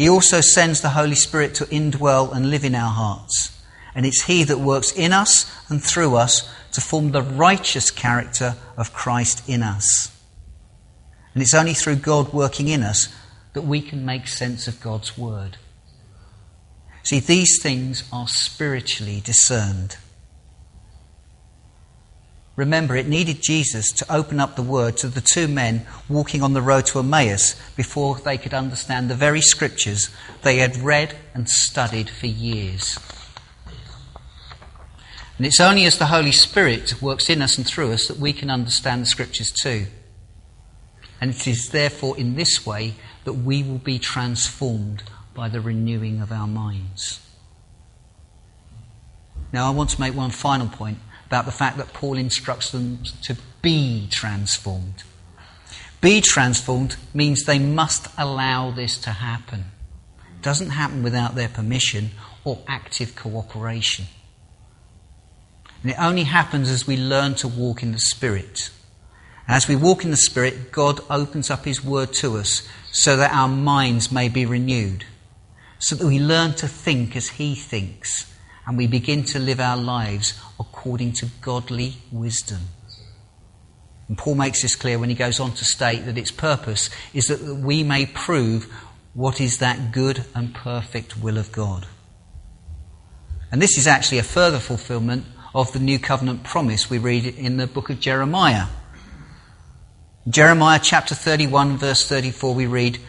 He 0.00 0.08
also 0.08 0.40
sends 0.40 0.80
the 0.80 0.88
Holy 0.88 1.14
Spirit 1.14 1.54
to 1.56 1.66
indwell 1.66 2.34
and 2.34 2.48
live 2.48 2.64
in 2.64 2.74
our 2.74 2.88
hearts. 2.88 3.62
And 3.94 4.06
it's 4.06 4.22
He 4.22 4.44
that 4.44 4.58
works 4.58 4.92
in 4.92 5.12
us 5.12 5.44
and 5.68 5.84
through 5.84 6.16
us 6.16 6.50
to 6.72 6.80
form 6.80 7.12
the 7.12 7.20
righteous 7.20 7.90
character 7.90 8.56
of 8.78 8.94
Christ 8.94 9.46
in 9.46 9.62
us. 9.62 10.10
And 11.34 11.42
it's 11.42 11.52
only 11.52 11.74
through 11.74 11.96
God 11.96 12.32
working 12.32 12.68
in 12.68 12.82
us 12.82 13.14
that 13.52 13.60
we 13.60 13.82
can 13.82 14.06
make 14.06 14.26
sense 14.26 14.66
of 14.66 14.80
God's 14.80 15.18
Word. 15.18 15.58
See, 17.02 17.20
these 17.20 17.60
things 17.62 18.04
are 18.10 18.26
spiritually 18.26 19.20
discerned. 19.22 19.98
Remember, 22.60 22.94
it 22.94 23.08
needed 23.08 23.40
Jesus 23.40 23.90
to 23.92 24.14
open 24.14 24.38
up 24.38 24.54
the 24.54 24.62
Word 24.62 24.98
to 24.98 25.08
the 25.08 25.22
two 25.22 25.48
men 25.48 25.86
walking 26.10 26.42
on 26.42 26.52
the 26.52 26.60
road 26.60 26.84
to 26.86 26.98
Emmaus 26.98 27.54
before 27.74 28.16
they 28.16 28.36
could 28.36 28.52
understand 28.52 29.08
the 29.08 29.14
very 29.14 29.40
scriptures 29.40 30.10
they 30.42 30.58
had 30.58 30.76
read 30.76 31.16
and 31.32 31.48
studied 31.48 32.10
for 32.10 32.26
years. 32.26 32.98
And 35.38 35.46
it's 35.46 35.58
only 35.58 35.86
as 35.86 35.96
the 35.96 36.08
Holy 36.08 36.32
Spirit 36.32 37.00
works 37.00 37.30
in 37.30 37.40
us 37.40 37.56
and 37.56 37.66
through 37.66 37.92
us 37.92 38.08
that 38.08 38.18
we 38.18 38.34
can 38.34 38.50
understand 38.50 39.00
the 39.00 39.06
Scriptures 39.06 39.50
too. 39.50 39.86
And 41.18 41.30
it 41.30 41.46
is 41.46 41.70
therefore 41.70 42.18
in 42.18 42.36
this 42.36 42.66
way 42.66 42.92
that 43.24 43.32
we 43.32 43.62
will 43.62 43.78
be 43.78 43.98
transformed 43.98 45.02
by 45.32 45.48
the 45.48 45.62
renewing 45.62 46.20
of 46.20 46.30
our 46.30 46.46
minds. 46.46 47.26
Now, 49.50 49.66
I 49.66 49.70
want 49.70 49.88
to 49.90 50.00
make 50.00 50.14
one 50.14 50.30
final 50.30 50.68
point 50.68 50.98
about 51.30 51.44
the 51.44 51.52
fact 51.52 51.76
that 51.76 51.92
Paul 51.92 52.18
instructs 52.18 52.72
them 52.72 53.04
to 53.22 53.36
be 53.62 54.08
transformed. 54.10 55.04
Be 56.00 56.20
transformed 56.20 56.96
means 57.14 57.44
they 57.44 57.60
must 57.60 58.08
allow 58.18 58.72
this 58.72 58.98
to 58.98 59.10
happen. 59.10 59.66
It 60.18 60.42
doesn't 60.42 60.70
happen 60.70 61.04
without 61.04 61.36
their 61.36 61.48
permission 61.48 62.10
or 62.42 62.58
active 62.66 63.14
cooperation. 63.14 64.06
And 65.82 65.92
it 65.92 66.00
only 66.00 66.24
happens 66.24 66.68
as 66.68 66.88
we 66.88 66.96
learn 66.96 67.36
to 67.36 67.46
walk 67.48 67.84
in 67.84 67.92
the 67.92 68.00
Spirit. 68.00 68.70
As 69.46 69.68
we 69.68 69.76
walk 69.76 70.02
in 70.02 70.10
the 70.10 70.16
Spirit, 70.16 70.72
God 70.72 70.98
opens 71.08 71.48
up 71.48 71.64
His 71.64 71.84
Word 71.84 72.12
to 72.14 72.38
us 72.38 72.66
so 72.90 73.16
that 73.16 73.32
our 73.32 73.48
minds 73.48 74.10
may 74.10 74.28
be 74.28 74.44
renewed, 74.44 75.04
so 75.78 75.94
that 75.94 76.06
we 76.08 76.18
learn 76.18 76.54
to 76.54 76.66
think 76.66 77.14
as 77.14 77.28
He 77.28 77.54
thinks, 77.54 78.29
and 78.70 78.78
we 78.78 78.86
begin 78.86 79.24
to 79.24 79.40
live 79.40 79.58
our 79.58 79.76
lives 79.76 80.40
according 80.60 81.12
to 81.12 81.26
godly 81.42 81.94
wisdom. 82.12 82.60
And 84.06 84.16
Paul 84.16 84.36
makes 84.36 84.62
this 84.62 84.76
clear 84.76 84.96
when 84.96 85.08
he 85.08 85.16
goes 85.16 85.40
on 85.40 85.54
to 85.54 85.64
state 85.64 86.04
that 86.06 86.16
its 86.16 86.30
purpose 86.30 86.88
is 87.12 87.24
that 87.24 87.42
we 87.42 87.82
may 87.82 88.06
prove 88.06 88.72
what 89.12 89.40
is 89.40 89.58
that 89.58 89.90
good 89.90 90.24
and 90.36 90.54
perfect 90.54 91.18
will 91.18 91.36
of 91.36 91.50
God. 91.50 91.88
And 93.50 93.60
this 93.60 93.76
is 93.76 93.88
actually 93.88 94.18
a 94.18 94.22
further 94.22 94.60
fulfillment 94.60 95.26
of 95.52 95.72
the 95.72 95.80
new 95.80 95.98
covenant 95.98 96.44
promise 96.44 96.88
we 96.88 96.98
read 96.98 97.26
in 97.26 97.56
the 97.56 97.66
book 97.66 97.90
of 97.90 97.98
Jeremiah. 97.98 98.66
Jeremiah 100.28 100.78
chapter 100.80 101.16
31, 101.16 101.76
verse 101.76 102.08
34, 102.08 102.54
we 102.54 102.66
read, 102.66 103.00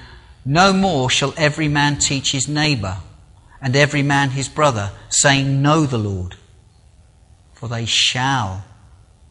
No 0.43 0.73
more 0.73 1.11
shall 1.11 1.35
every 1.37 1.67
man 1.67 1.99
teach 1.99 2.31
his 2.31 2.47
neighbour 2.47 2.97
and 3.61 3.75
every 3.75 4.01
man 4.01 4.31
his 4.31 4.49
brother, 4.49 4.91
saying, 5.09 5.61
Know 5.61 5.85
the 5.85 5.97
Lord. 5.97 6.35
For 7.53 7.67
they 7.67 7.85
shall 7.85 8.65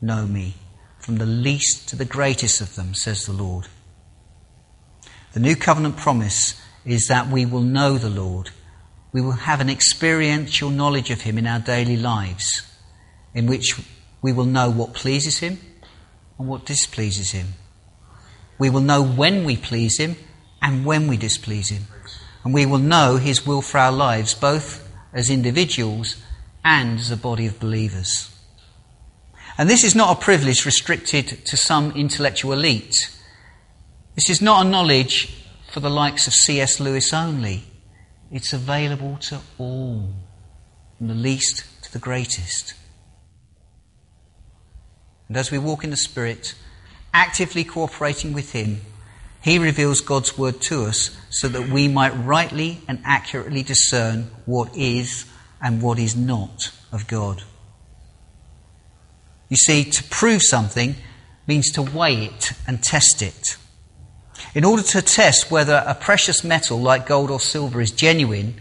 know 0.01 0.27
me, 0.27 0.55
from 0.99 1.17
the 1.17 1.27
least 1.27 1.89
to 1.89 1.97
the 1.97 2.05
greatest 2.05 2.61
of 2.61 2.77
them, 2.77 2.95
says 2.95 3.27
the 3.27 3.33
Lord. 3.33 3.67
The 5.33 5.41
new 5.41 5.57
covenant 5.57 5.97
promise 5.97 6.61
is 6.85 7.07
that 7.09 7.29
we 7.29 7.45
will 7.45 7.61
know 7.63 7.99
the 7.99 8.11
Lord. 8.11 8.51
We 9.13 9.21
will 9.21 9.33
have 9.33 9.61
an 9.61 9.69
experiential 9.69 10.71
knowledge 10.71 11.11
of 11.11 11.23
him 11.23 11.37
in 11.39 11.47
our 11.47 11.59
daily 11.59 11.97
lives 11.97 12.63
in 13.35 13.47
which 13.47 13.81
we 14.23 14.33
will 14.33 14.45
know 14.45 14.71
what 14.71 14.95
pleases 14.95 15.39
Him 15.39 15.59
and 16.39 16.49
what 16.49 16.67
displeases 16.67 17.31
Him. 17.31 17.55
We 18.59 18.71
will 18.71 18.81
know 18.81 19.03
when 19.03 19.45
we 19.45 19.57
please 19.57 19.99
Him 19.99 20.17
and 20.61 20.85
when 20.85 21.07
we 21.07 21.17
displease 21.17 21.71
Him. 21.71 21.85
And 22.45 22.55
we 22.55 22.67
will 22.67 22.79
know 22.79 23.17
His 23.17 23.47
will 23.47 23.63
for 23.63 23.79
our 23.79 23.93
lives, 23.93 24.35
both 24.35 24.89
as 25.13 25.31
individuals 25.31 26.17
and 26.65 26.99
as 26.99 27.11
a 27.11 27.17
body 27.17 27.47
of 27.47 27.61
believers. 27.61 28.35
And 29.59 29.69
this 29.69 29.85
is 29.85 29.95
not 29.95 30.17
a 30.17 30.21
privilege 30.21 30.65
restricted 30.65 31.45
to 31.47 31.57
some 31.57 31.93
intellectual 31.93 32.53
elite. 32.53 32.95
This 34.15 34.31
is 34.31 34.41
not 34.41 34.65
a 34.65 34.69
knowledge 34.69 35.37
for 35.71 35.81
the 35.81 35.91
likes 35.91 36.27
of 36.27 36.33
C.S. 36.33 36.81
Lewis 36.81 37.13
only. 37.13 37.65
It's 38.31 38.53
available 38.53 39.19
to 39.23 39.41
all, 39.59 40.15
from 40.97 41.09
the 41.09 41.15
least 41.15 41.65
to 41.83 41.93
the 41.93 41.99
greatest. 41.99 42.75
And 45.29 45.37
as 45.37 45.51
we 45.51 45.59
walk 45.59 45.85
in 45.85 45.91
the 45.91 45.97
Spirit, 45.97 46.55
actively 47.13 47.65
cooperating 47.65 48.33
with 48.33 48.53
Him, 48.53 48.81
He 49.43 49.59
reveals 49.59 50.01
God's 50.01 50.37
Word 50.37 50.61
to 50.63 50.85
us 50.85 51.17
so 51.31 51.49
that 51.49 51.69
we 51.69 51.89
might 51.89 52.11
rightly 52.11 52.81
and 52.87 53.01
accurately 53.05 53.63
discern 53.63 54.31
what 54.45 54.77
is 54.77 55.25
and 55.63 55.81
what 55.81 55.99
is 55.99 56.15
not 56.15 56.73
of 56.93 57.07
God. 57.07 57.43
You 59.49 59.57
see, 59.57 59.85
to 59.85 60.05
prove 60.05 60.43
something 60.43 60.95
means 61.47 61.71
to 61.73 61.83
weigh 61.83 62.27
it 62.27 62.53
and 62.67 62.83
test 62.83 63.23
it. 63.23 63.57
In 64.55 64.65
order 64.65 64.83
to 64.83 65.03
test 65.03 65.51
whether 65.51 65.83
a 65.87 65.95
precious 65.95 66.45
metal 66.45 66.79
like 66.79 67.07
gold 67.07 67.31
or 67.31 67.41
silver 67.41 67.81
is 67.81 67.91
genuine, 67.91 68.61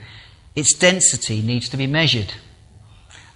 its 0.55 0.73
density 0.73 1.41
needs 1.41 1.69
to 1.69 1.77
be 1.77 1.87
measured. 1.87 2.33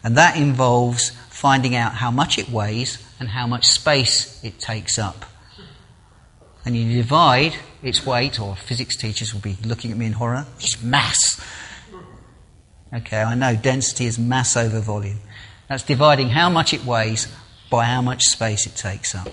And 0.03 0.17
that 0.17 0.37
involves 0.37 1.11
finding 1.29 1.75
out 1.75 1.93
how 1.95 2.11
much 2.11 2.37
it 2.37 2.49
weighs 2.49 2.97
and 3.19 3.29
how 3.29 3.47
much 3.47 3.65
space 3.67 4.43
it 4.43 4.59
takes 4.59 4.97
up. 4.97 5.25
And 6.65 6.75
you 6.75 7.01
divide 7.01 7.55
its 7.81 8.05
weight, 8.05 8.39
or 8.39 8.55
physics 8.55 8.95
teachers 8.95 9.33
will 9.33 9.41
be 9.41 9.57
looking 9.65 9.91
at 9.91 9.97
me 9.97 10.05
in 10.05 10.13
horror, 10.13 10.45
it's 10.55 10.81
mass. 10.81 11.41
Okay, 12.93 13.21
I 13.21 13.35
know 13.35 13.55
density 13.55 14.05
is 14.05 14.17
mass 14.17 14.55
over 14.55 14.79
volume. 14.79 15.19
That's 15.67 15.83
dividing 15.83 16.29
how 16.29 16.49
much 16.49 16.73
it 16.73 16.85
weighs 16.85 17.27
by 17.69 17.85
how 17.85 18.01
much 18.01 18.23
space 18.23 18.65
it 18.65 18.75
takes 18.75 19.15
up. 19.15 19.29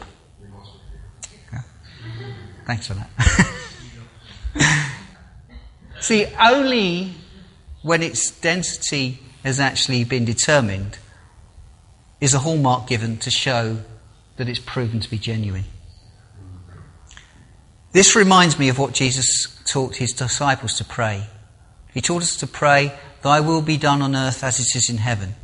Thanks 2.70 2.86
for 2.86 2.94
that. 2.94 3.10
See, 6.00 6.26
only 6.40 7.14
when 7.82 8.00
its 8.00 8.30
density 8.30 9.18
has 9.42 9.58
actually 9.58 10.04
been 10.04 10.24
determined 10.24 10.98
is 12.20 12.32
a 12.32 12.38
hallmark 12.38 12.86
given 12.86 13.16
to 13.18 13.30
show 13.30 13.78
that 14.36 14.48
it's 14.48 14.60
proven 14.60 15.00
to 15.00 15.10
be 15.10 15.18
genuine. 15.18 15.64
This 17.92 18.14
reminds 18.14 18.59
me 18.59 18.68
of 18.68 18.79
what 18.79 18.94
Jesus 18.94 19.59
taught 19.64 19.96
his 19.96 20.12
disciples 20.12 20.74
to 20.74 20.85
pray. 20.85 21.26
He 21.92 22.00
taught 22.00 22.22
us 22.22 22.37
to 22.37 22.46
pray, 22.46 22.92
Thy 23.22 23.40
will 23.40 23.62
be 23.62 23.76
done 23.76 24.00
on 24.00 24.14
earth 24.14 24.44
as 24.44 24.61
it 24.61 24.76
is 24.76 24.88
in 24.88 24.98
heaven. 24.98 25.35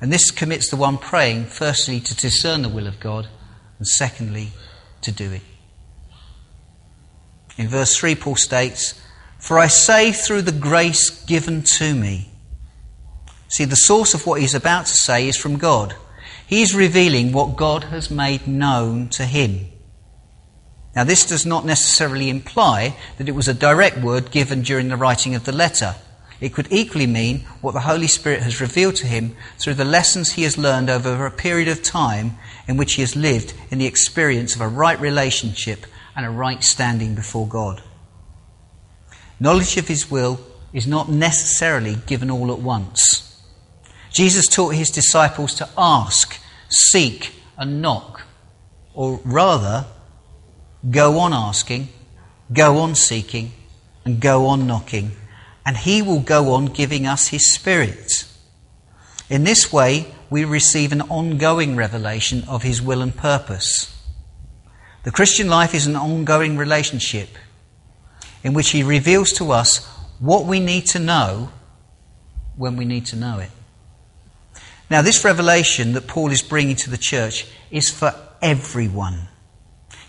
And 0.00 0.12
this 0.12 0.30
commits 0.30 0.68
the 0.68 0.76
one 0.76 0.98
praying, 0.98 1.46
firstly, 1.46 2.00
to 2.00 2.14
discern 2.14 2.62
the 2.62 2.68
will 2.68 2.86
of 2.86 3.00
God, 3.00 3.28
and 3.78 3.86
secondly, 3.86 4.50
to 5.00 5.10
do 5.10 5.32
it. 5.32 5.42
In 7.56 7.68
verse 7.68 7.96
3, 7.96 8.14
Paul 8.16 8.36
states, 8.36 9.00
For 9.38 9.58
I 9.58 9.68
say 9.68 10.12
through 10.12 10.42
the 10.42 10.52
grace 10.52 11.24
given 11.24 11.62
to 11.78 11.94
me. 11.94 12.30
See, 13.48 13.64
the 13.64 13.76
source 13.76 14.12
of 14.12 14.26
what 14.26 14.40
he's 14.42 14.54
about 14.54 14.86
to 14.86 14.94
say 14.94 15.26
is 15.26 15.36
from 15.36 15.56
God. 15.56 15.94
He 16.46 16.60
is 16.60 16.74
revealing 16.74 17.32
what 17.32 17.56
God 17.56 17.84
has 17.84 18.10
made 18.10 18.46
known 18.46 19.08
to 19.10 19.24
him. 19.24 19.68
Now, 20.96 21.04
this 21.04 21.26
does 21.26 21.44
not 21.44 21.66
necessarily 21.66 22.30
imply 22.30 22.96
that 23.18 23.28
it 23.28 23.34
was 23.34 23.48
a 23.48 23.54
direct 23.54 23.98
word 23.98 24.30
given 24.30 24.62
during 24.62 24.88
the 24.88 24.96
writing 24.96 25.34
of 25.34 25.44
the 25.44 25.52
letter. 25.52 25.94
It 26.40 26.54
could 26.54 26.68
equally 26.70 27.06
mean 27.06 27.40
what 27.60 27.72
the 27.72 27.80
Holy 27.80 28.06
Spirit 28.06 28.40
has 28.40 28.62
revealed 28.62 28.96
to 28.96 29.06
him 29.06 29.36
through 29.58 29.74
the 29.74 29.84
lessons 29.84 30.32
he 30.32 30.44
has 30.44 30.56
learned 30.56 30.88
over 30.88 31.26
a 31.26 31.30
period 31.30 31.68
of 31.68 31.82
time 31.82 32.38
in 32.66 32.78
which 32.78 32.94
he 32.94 33.02
has 33.02 33.14
lived 33.14 33.52
in 33.70 33.76
the 33.76 33.86
experience 33.86 34.54
of 34.54 34.62
a 34.62 34.68
right 34.68 34.98
relationship 34.98 35.84
and 36.16 36.24
a 36.24 36.30
right 36.30 36.64
standing 36.64 37.14
before 37.14 37.46
God. 37.46 37.82
Knowledge 39.38 39.76
of 39.76 39.88
his 39.88 40.10
will 40.10 40.40
is 40.72 40.86
not 40.86 41.10
necessarily 41.10 41.96
given 42.06 42.30
all 42.30 42.50
at 42.50 42.58
once. 42.58 43.42
Jesus 44.10 44.46
taught 44.46 44.74
his 44.74 44.88
disciples 44.88 45.54
to 45.56 45.68
ask, 45.76 46.40
seek, 46.70 47.34
and 47.58 47.82
knock, 47.82 48.22
or 48.94 49.20
rather, 49.24 49.84
go 50.90 51.18
on 51.18 51.32
asking, 51.32 51.88
go 52.52 52.78
on 52.78 52.94
seeking, 52.94 53.52
and 54.04 54.20
go 54.20 54.46
on 54.46 54.66
knocking 54.66 55.12
and 55.66 55.76
He 55.76 56.00
will 56.00 56.20
go 56.20 56.52
on 56.52 56.66
giving 56.66 57.06
us 57.06 57.28
His 57.28 57.52
Spirit. 57.52 58.24
In 59.28 59.42
this 59.42 59.72
way, 59.72 60.06
we 60.30 60.44
receive 60.44 60.92
an 60.92 61.02
ongoing 61.02 61.74
revelation 61.74 62.44
of 62.46 62.62
His 62.62 62.80
will 62.80 63.02
and 63.02 63.14
purpose. 63.14 63.92
The 65.02 65.10
Christian 65.10 65.48
life 65.48 65.74
is 65.74 65.86
an 65.86 65.96
ongoing 65.96 66.56
relationship 66.56 67.30
in 68.44 68.54
which 68.54 68.70
He 68.70 68.84
reveals 68.84 69.32
to 69.32 69.50
us 69.50 69.84
what 70.20 70.46
we 70.46 70.60
need 70.60 70.86
to 70.86 71.00
know 71.00 71.50
when 72.56 72.76
we 72.76 72.84
need 72.84 73.06
to 73.06 73.16
know 73.16 73.40
it. 73.40 73.50
Now, 74.88 75.02
this 75.02 75.24
revelation 75.24 75.94
that 75.94 76.06
Paul 76.06 76.30
is 76.30 76.42
bringing 76.42 76.76
to 76.76 76.90
the 76.90 76.96
church 76.96 77.44
is 77.72 77.90
for 77.90 78.14
everyone. 78.40 79.26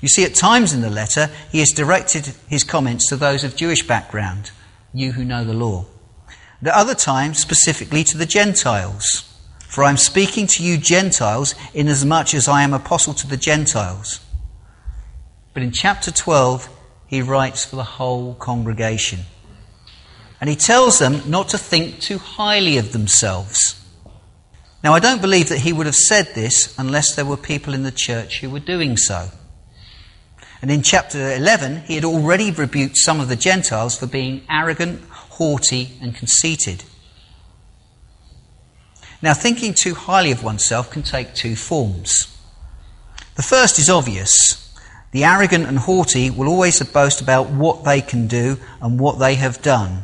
You 0.01 0.07
see, 0.07 0.23
at 0.23 0.35
times 0.35 0.73
in 0.73 0.81
the 0.81 0.89
letter, 0.89 1.29
he 1.51 1.59
has 1.59 1.71
directed 1.71 2.33
his 2.47 2.63
comments 2.63 3.09
to 3.09 3.15
those 3.15 3.43
of 3.43 3.55
Jewish 3.55 3.85
background 3.85 4.51
you 4.93 5.11
who 5.11 5.23
know 5.23 5.43
the 5.43 5.53
law. 5.53 5.85
At 6.61 6.73
other 6.73 6.95
times, 6.95 7.39
specifically 7.39 8.03
to 8.05 8.17
the 8.17 8.25
Gentiles. 8.25 9.23
For 9.67 9.83
I 9.83 9.89
am 9.89 9.97
speaking 9.97 10.47
to 10.47 10.63
you 10.63 10.77
Gentiles, 10.77 11.53
inasmuch 11.73 12.33
as 12.33 12.47
I 12.47 12.63
am 12.63 12.73
apostle 12.73 13.13
to 13.15 13.27
the 13.27 13.37
Gentiles. 13.37 14.21
But 15.53 15.63
in 15.63 15.71
chapter 15.71 16.11
12, 16.11 16.69
he 17.07 17.21
writes 17.21 17.65
for 17.65 17.75
the 17.75 17.83
whole 17.83 18.33
congregation. 18.35 19.19
And 20.39 20.49
he 20.49 20.55
tells 20.55 20.99
them 20.99 21.21
not 21.29 21.49
to 21.49 21.57
think 21.57 21.99
too 21.99 22.17
highly 22.17 22.77
of 22.77 22.91
themselves. 22.91 23.83
Now, 24.83 24.93
I 24.93 24.99
don't 24.99 25.21
believe 25.21 25.49
that 25.49 25.59
he 25.59 25.73
would 25.73 25.85
have 25.85 25.95
said 25.95 26.33
this 26.33 26.75
unless 26.77 27.15
there 27.15 27.25
were 27.25 27.37
people 27.37 27.73
in 27.73 27.83
the 27.83 27.91
church 27.91 28.39
who 28.39 28.49
were 28.49 28.59
doing 28.59 28.97
so. 28.97 29.29
And 30.61 30.71
in 30.71 30.81
chapter 30.81 31.33
11, 31.33 31.83
he 31.83 31.95
had 31.95 32.05
already 32.05 32.51
rebuked 32.51 32.97
some 32.97 33.19
of 33.19 33.29
the 33.29 33.35
Gentiles 33.35 33.97
for 33.97 34.07
being 34.07 34.41
arrogant, 34.49 35.03
haughty, 35.09 35.97
and 36.01 36.15
conceited. 36.15 36.83
Now, 39.21 39.33
thinking 39.33 39.73
too 39.73 39.95
highly 39.95 40.31
of 40.31 40.43
oneself 40.43 40.89
can 40.89 41.03
take 41.03 41.33
two 41.33 41.55
forms. 41.55 42.33
The 43.35 43.43
first 43.43 43.79
is 43.79 43.89
obvious. 43.89 44.63
The 45.11 45.23
arrogant 45.23 45.65
and 45.65 45.79
haughty 45.79 46.29
will 46.29 46.47
always 46.47 46.81
boast 46.83 47.21
about 47.21 47.49
what 47.49 47.83
they 47.83 48.01
can 48.01 48.27
do 48.27 48.57
and 48.81 48.99
what 48.99 49.19
they 49.19 49.35
have 49.35 49.61
done. 49.61 50.03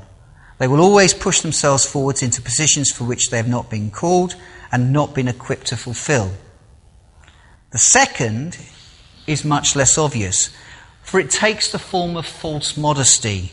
They 0.59 0.67
will 0.67 0.81
always 0.81 1.13
push 1.13 1.41
themselves 1.41 1.85
forwards 1.85 2.23
into 2.23 2.41
positions 2.41 2.91
for 2.91 3.03
which 3.03 3.29
they 3.29 3.37
have 3.37 3.47
not 3.47 3.69
been 3.69 3.91
called 3.91 4.35
and 4.71 4.93
not 4.93 5.13
been 5.13 5.27
equipped 5.27 5.67
to 5.67 5.77
fulfill. 5.77 6.31
The 7.71 7.79
second 7.79 8.57
is 9.27 9.45
much 9.45 9.75
less 9.75 9.97
obvious, 9.97 10.49
for 11.01 11.19
it 11.19 11.29
takes 11.29 11.71
the 11.71 11.79
form 11.79 12.15
of 12.15 12.25
false 12.25 12.77
modesty. 12.77 13.51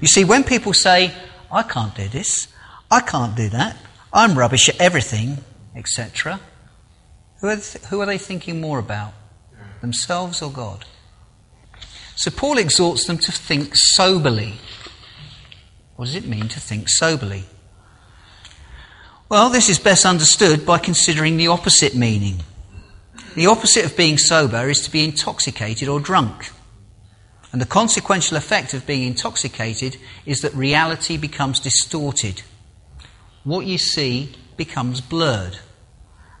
You 0.00 0.08
see, 0.08 0.24
when 0.24 0.44
people 0.44 0.72
say, 0.72 1.12
I 1.52 1.62
can't 1.62 1.94
do 1.94 2.08
this, 2.08 2.48
I 2.90 3.00
can't 3.00 3.36
do 3.36 3.48
that, 3.50 3.76
I'm 4.12 4.36
rubbish 4.36 4.68
at 4.68 4.80
everything, 4.80 5.38
etc., 5.74 6.40
who 7.40 7.48
are, 7.48 7.56
th- 7.56 7.84
who 7.86 8.00
are 8.00 8.06
they 8.06 8.18
thinking 8.18 8.60
more 8.60 8.78
about? 8.78 9.14
Themselves 9.80 10.42
or 10.42 10.50
God? 10.50 10.84
So 12.16 12.30
Paul 12.30 12.58
exhorts 12.58 13.06
them 13.06 13.16
to 13.18 13.32
think 13.32 13.72
soberly. 13.74 14.56
What 15.96 16.04
does 16.04 16.14
it 16.14 16.26
mean 16.26 16.48
to 16.48 16.60
think 16.60 16.90
soberly? 16.90 17.44
Well, 19.30 19.48
this 19.48 19.70
is 19.70 19.78
best 19.78 20.04
understood 20.04 20.66
by 20.66 20.78
considering 20.78 21.38
the 21.38 21.46
opposite 21.46 21.94
meaning. 21.94 22.40
The 23.36 23.46
opposite 23.46 23.84
of 23.84 23.96
being 23.96 24.18
sober 24.18 24.68
is 24.68 24.80
to 24.82 24.90
be 24.90 25.04
intoxicated 25.04 25.88
or 25.88 26.00
drunk. 26.00 26.50
And 27.52 27.60
the 27.60 27.66
consequential 27.66 28.36
effect 28.36 28.74
of 28.74 28.86
being 28.86 29.06
intoxicated 29.06 29.96
is 30.26 30.40
that 30.40 30.54
reality 30.54 31.16
becomes 31.16 31.60
distorted. 31.60 32.42
What 33.44 33.66
you 33.66 33.78
see 33.78 34.32
becomes 34.56 35.00
blurred. 35.00 35.58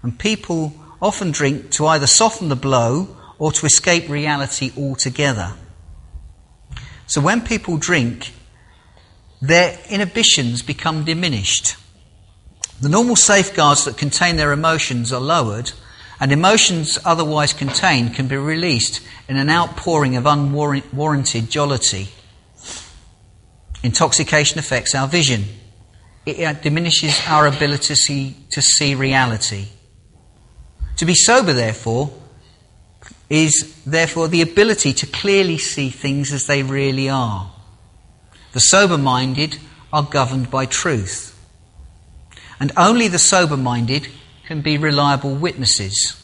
And 0.02 0.18
people 0.18 0.72
often 1.00 1.30
drink 1.30 1.70
to 1.72 1.86
either 1.86 2.06
soften 2.06 2.48
the 2.48 2.56
blow 2.56 3.16
or 3.38 3.52
to 3.52 3.66
escape 3.66 4.08
reality 4.08 4.72
altogether. 4.76 5.54
So 7.06 7.20
when 7.20 7.40
people 7.40 7.76
drink, 7.76 8.32
their 9.40 9.78
inhibitions 9.88 10.62
become 10.62 11.04
diminished. 11.04 11.76
The 12.80 12.88
normal 12.88 13.16
safeguards 13.16 13.84
that 13.84 13.96
contain 13.96 14.36
their 14.36 14.52
emotions 14.52 15.12
are 15.12 15.20
lowered, 15.20 15.72
and 16.20 16.32
emotions 16.32 16.98
otherwise 17.04 17.54
contained 17.54 18.14
can 18.14 18.28
be 18.28 18.36
released 18.36 19.00
in 19.28 19.38
an 19.38 19.48
outpouring 19.48 20.16
of 20.16 20.26
unwarranted 20.26 21.50
jollity. 21.50 22.08
Intoxication 23.82 24.58
affects 24.58 24.94
our 24.94 25.08
vision. 25.08 25.44
It 26.26 26.62
diminishes 26.62 27.18
our 27.26 27.46
ability 27.46 28.36
to 28.50 28.60
see 28.60 28.94
reality. 28.94 29.68
To 30.98 31.06
be 31.06 31.14
sober, 31.14 31.54
therefore, 31.54 32.12
is 33.30 33.74
therefore 33.86 34.28
the 34.28 34.42
ability 34.42 34.92
to 34.92 35.06
clearly 35.06 35.56
see 35.56 35.88
things 35.88 36.30
as 36.32 36.44
they 36.44 36.62
really 36.62 37.08
are. 37.08 37.50
The 38.52 38.60
sober 38.60 38.98
minded 38.98 39.56
are 39.92 40.02
governed 40.02 40.50
by 40.50 40.66
truth. 40.66 41.28
And 42.58 42.72
only 42.76 43.08
the 43.08 43.18
sober 43.18 43.56
minded 43.56 44.08
can 44.50 44.62
be 44.62 44.76
reliable 44.76 45.32
witnesses. 45.32 46.20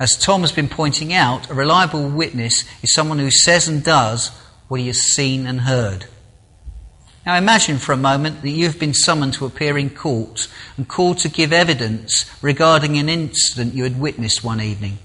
As 0.00 0.16
Tom 0.16 0.40
has 0.40 0.50
been 0.50 0.66
pointing 0.68 1.12
out, 1.12 1.48
a 1.48 1.54
reliable 1.54 2.08
witness 2.08 2.64
is 2.82 2.92
someone 2.92 3.20
who 3.20 3.30
says 3.30 3.68
and 3.68 3.84
does 3.84 4.30
what 4.66 4.80
he 4.80 4.88
has 4.88 4.98
seen 4.98 5.46
and 5.46 5.60
heard. 5.60 6.06
Now 7.24 7.36
imagine 7.36 7.78
for 7.78 7.92
a 7.92 7.96
moment 7.96 8.42
that 8.42 8.50
you 8.50 8.66
have 8.66 8.80
been 8.80 8.94
summoned 8.94 9.34
to 9.34 9.46
appear 9.46 9.78
in 9.78 9.90
court 9.90 10.48
and 10.76 10.88
called 10.88 11.18
to 11.18 11.28
give 11.28 11.52
evidence 11.52 12.28
regarding 12.42 12.98
an 12.98 13.08
incident 13.08 13.74
you 13.74 13.84
had 13.84 14.00
witnessed 14.00 14.42
one 14.42 14.60
evening. 14.60 14.98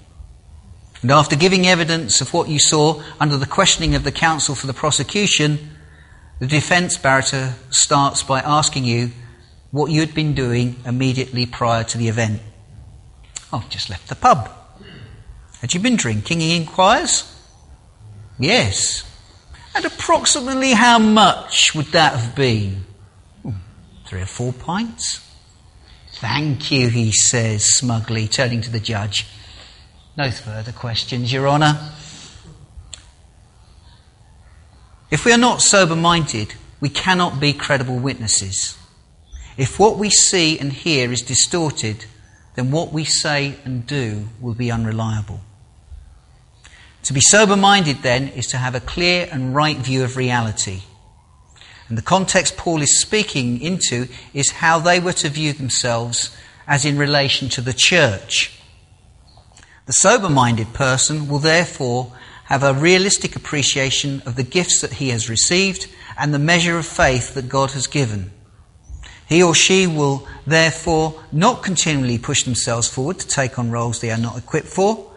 And 1.02 1.12
after 1.12 1.36
giving 1.36 1.68
evidence 1.68 2.20
of 2.20 2.34
what 2.34 2.48
you 2.48 2.58
saw 2.58 3.04
under 3.20 3.36
the 3.36 3.46
questioning 3.46 3.94
of 3.94 4.02
the 4.02 4.10
counsel 4.10 4.56
for 4.56 4.66
the 4.66 4.74
prosecution, 4.74 5.76
the 6.40 6.48
defense 6.48 6.98
barrister 6.98 7.54
starts 7.70 8.24
by 8.24 8.40
asking 8.40 8.84
you 8.84 9.12
what 9.70 9.90
you 9.90 10.00
had 10.00 10.14
been 10.14 10.34
doing 10.34 10.76
immediately 10.84 11.46
prior 11.46 11.84
to 11.84 11.98
the 11.98 12.08
event. 12.08 12.40
Oh, 13.52 13.64
just 13.68 13.90
left 13.90 14.08
the 14.08 14.14
pub. 14.14 14.50
Had 15.60 15.74
you 15.74 15.80
been 15.80 15.96
drinking, 15.96 16.40
he 16.40 16.56
inquires. 16.56 17.32
Yes. 18.38 19.02
And 19.74 19.84
approximately 19.84 20.72
how 20.72 20.98
much 20.98 21.74
would 21.74 21.86
that 21.86 22.14
have 22.14 22.34
been? 22.34 22.84
Hmm, 23.42 23.50
three 24.06 24.22
or 24.22 24.26
four 24.26 24.52
pints. 24.52 25.22
Thank 26.14 26.70
you, 26.70 26.88
he 26.88 27.12
says 27.12 27.64
smugly, 27.74 28.26
turning 28.26 28.62
to 28.62 28.70
the 28.70 28.80
judge. 28.80 29.26
No 30.16 30.30
further 30.30 30.72
questions, 30.72 31.30
Your 31.30 31.46
Honour. 31.46 31.92
If 35.10 35.24
we 35.24 35.32
are 35.32 35.38
not 35.38 35.60
sober 35.60 35.94
minded, 35.94 36.54
we 36.80 36.88
cannot 36.88 37.38
be 37.38 37.52
credible 37.52 37.98
witnesses. 37.98 38.78
If 39.56 39.78
what 39.78 39.98
we 39.98 40.10
see 40.10 40.58
and 40.58 40.72
hear 40.72 41.10
is 41.12 41.22
distorted, 41.22 42.04
then 42.54 42.70
what 42.70 42.92
we 42.92 43.04
say 43.04 43.56
and 43.64 43.86
do 43.86 44.28
will 44.40 44.54
be 44.54 44.70
unreliable. 44.70 45.40
To 47.04 47.12
be 47.12 47.20
sober 47.20 47.56
minded, 47.56 47.98
then, 48.02 48.28
is 48.28 48.48
to 48.48 48.56
have 48.56 48.74
a 48.74 48.80
clear 48.80 49.28
and 49.30 49.54
right 49.54 49.76
view 49.76 50.02
of 50.02 50.16
reality. 50.16 50.82
And 51.88 51.96
the 51.96 52.02
context 52.02 52.56
Paul 52.56 52.82
is 52.82 53.00
speaking 53.00 53.60
into 53.60 54.08
is 54.34 54.50
how 54.50 54.80
they 54.80 54.98
were 54.98 55.12
to 55.12 55.28
view 55.28 55.52
themselves 55.52 56.36
as 56.66 56.84
in 56.84 56.98
relation 56.98 57.48
to 57.50 57.60
the 57.60 57.72
church. 57.72 58.60
The 59.86 59.92
sober 59.92 60.28
minded 60.28 60.74
person 60.74 61.28
will 61.28 61.38
therefore 61.38 62.12
have 62.46 62.64
a 62.64 62.74
realistic 62.74 63.36
appreciation 63.36 64.20
of 64.26 64.34
the 64.34 64.42
gifts 64.42 64.80
that 64.80 64.94
he 64.94 65.10
has 65.10 65.30
received 65.30 65.86
and 66.18 66.34
the 66.34 66.40
measure 66.40 66.76
of 66.76 66.86
faith 66.86 67.34
that 67.34 67.48
God 67.48 67.70
has 67.72 67.86
given. 67.86 68.32
He 69.28 69.42
or 69.42 69.54
she 69.54 69.86
will 69.86 70.26
therefore 70.46 71.22
not 71.32 71.62
continually 71.62 72.18
push 72.18 72.44
themselves 72.44 72.88
forward 72.88 73.18
to 73.18 73.26
take 73.26 73.58
on 73.58 73.70
roles 73.70 74.00
they 74.00 74.10
are 74.10 74.18
not 74.18 74.38
equipped 74.38 74.68
for, 74.68 75.12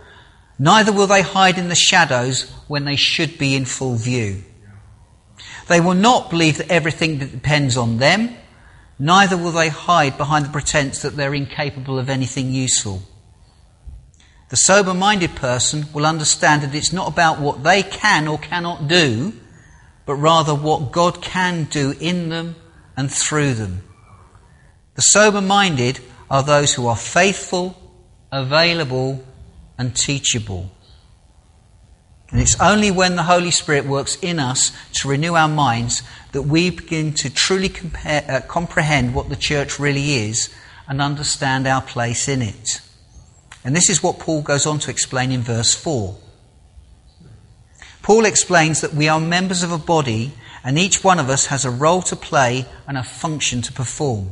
Neither 0.61 0.91
will 0.91 1.07
they 1.07 1.21
hide 1.21 1.57
in 1.57 1.69
the 1.69 1.75
shadows 1.75 2.51
when 2.67 2.83
they 2.83 2.97
should 2.97 3.37
be 3.37 3.55
in 3.55 3.63
full 3.63 3.95
view. 3.95 4.43
They 5.69 5.79
will 5.79 5.93
not 5.93 6.29
believe 6.29 6.57
that 6.57 6.69
everything 6.69 7.17
depends 7.17 7.77
on 7.77 7.97
them. 7.97 8.35
Neither 8.99 9.37
will 9.37 9.53
they 9.53 9.69
hide 9.69 10.17
behind 10.17 10.45
the 10.45 10.49
pretense 10.49 11.01
that 11.01 11.15
they're 11.15 11.33
incapable 11.33 11.97
of 11.97 12.09
anything 12.09 12.51
useful. 12.51 13.01
The 14.49 14.57
sober 14.57 14.93
minded 14.93 15.35
person 15.35 15.85
will 15.93 16.05
understand 16.05 16.63
that 16.63 16.75
it's 16.75 16.91
not 16.91 17.07
about 17.07 17.39
what 17.39 17.63
they 17.63 17.81
can 17.81 18.27
or 18.27 18.37
cannot 18.37 18.89
do, 18.89 19.31
but 20.05 20.15
rather 20.15 20.53
what 20.53 20.91
God 20.91 21.21
can 21.21 21.65
do 21.65 21.93
in 22.01 22.27
them 22.29 22.55
and 22.97 23.09
through 23.09 23.53
them. 23.53 23.83
The 24.99 25.03
sober 25.03 25.39
minded 25.39 26.01
are 26.29 26.43
those 26.43 26.73
who 26.73 26.87
are 26.87 26.97
faithful, 26.97 27.73
available, 28.33 29.23
and 29.77 29.95
teachable. 29.95 30.69
And 32.31 32.41
it's 32.41 32.59
only 32.59 32.91
when 32.91 33.15
the 33.15 33.23
Holy 33.23 33.51
Spirit 33.51 33.85
works 33.85 34.17
in 34.21 34.39
us 34.39 34.73
to 34.95 35.07
renew 35.07 35.35
our 35.35 35.47
minds 35.47 36.03
that 36.33 36.41
we 36.41 36.71
begin 36.71 37.13
to 37.13 37.29
truly 37.29 37.69
compare, 37.69 38.25
uh, 38.27 38.41
comprehend 38.45 39.15
what 39.15 39.29
the 39.29 39.37
church 39.37 39.79
really 39.79 40.15
is 40.15 40.53
and 40.85 41.01
understand 41.01 41.65
our 41.65 41.81
place 41.81 42.27
in 42.27 42.41
it. 42.41 42.81
And 43.63 43.73
this 43.73 43.89
is 43.89 44.03
what 44.03 44.19
Paul 44.19 44.41
goes 44.41 44.65
on 44.65 44.79
to 44.79 44.91
explain 44.91 45.31
in 45.31 45.43
verse 45.43 45.73
4. 45.73 46.17
Paul 48.01 48.25
explains 48.25 48.81
that 48.81 48.93
we 48.93 49.07
are 49.07 49.21
members 49.21 49.63
of 49.63 49.71
a 49.71 49.77
body 49.77 50.33
and 50.61 50.77
each 50.77 51.05
one 51.05 51.19
of 51.19 51.29
us 51.29 51.45
has 51.45 51.63
a 51.63 51.71
role 51.71 52.01
to 52.01 52.17
play 52.17 52.65
and 52.85 52.97
a 52.97 53.03
function 53.03 53.61
to 53.61 53.71
perform. 53.71 54.31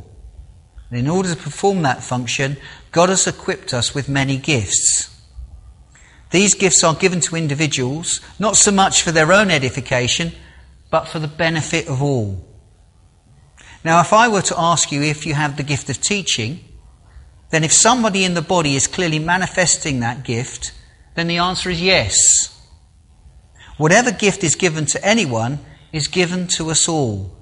And 0.89 0.99
in 0.99 1.09
order 1.09 1.33
to 1.33 1.41
perform 1.41 1.81
that 1.81 2.03
function, 2.03 2.57
God 2.91 3.09
has 3.09 3.27
equipped 3.27 3.73
us 3.73 3.93
with 3.93 4.07
many 4.07 4.37
gifts. 4.37 5.13
These 6.31 6.55
gifts 6.55 6.83
are 6.83 6.95
given 6.95 7.21
to 7.21 7.35
individuals, 7.35 8.21
not 8.39 8.57
so 8.57 8.71
much 8.71 9.01
for 9.01 9.11
their 9.11 9.31
own 9.31 9.49
edification, 9.49 10.33
but 10.89 11.07
for 11.07 11.19
the 11.19 11.27
benefit 11.27 11.87
of 11.87 12.01
all. 12.01 12.45
Now, 13.83 14.01
if 14.01 14.11
I 14.11 14.27
were 14.27 14.41
to 14.41 14.59
ask 14.59 14.91
you 14.91 15.01
if 15.01 15.25
you 15.25 15.33
have 15.33 15.55
the 15.55 15.63
gift 15.63 15.89
of 15.89 16.01
teaching, 16.01 16.59
then 17.51 17.63
if 17.63 17.71
somebody 17.71 18.25
in 18.25 18.33
the 18.33 18.41
body 18.41 18.75
is 18.75 18.87
clearly 18.87 19.19
manifesting 19.19 20.01
that 20.01 20.23
gift, 20.23 20.73
then 21.15 21.27
the 21.27 21.37
answer 21.37 21.69
is 21.69 21.81
yes. 21.81 22.53
Whatever 23.77 24.11
gift 24.11 24.43
is 24.43 24.55
given 24.55 24.85
to 24.87 25.05
anyone 25.05 25.59
is 25.93 26.07
given 26.07 26.47
to 26.47 26.69
us 26.69 26.89
all. 26.89 27.36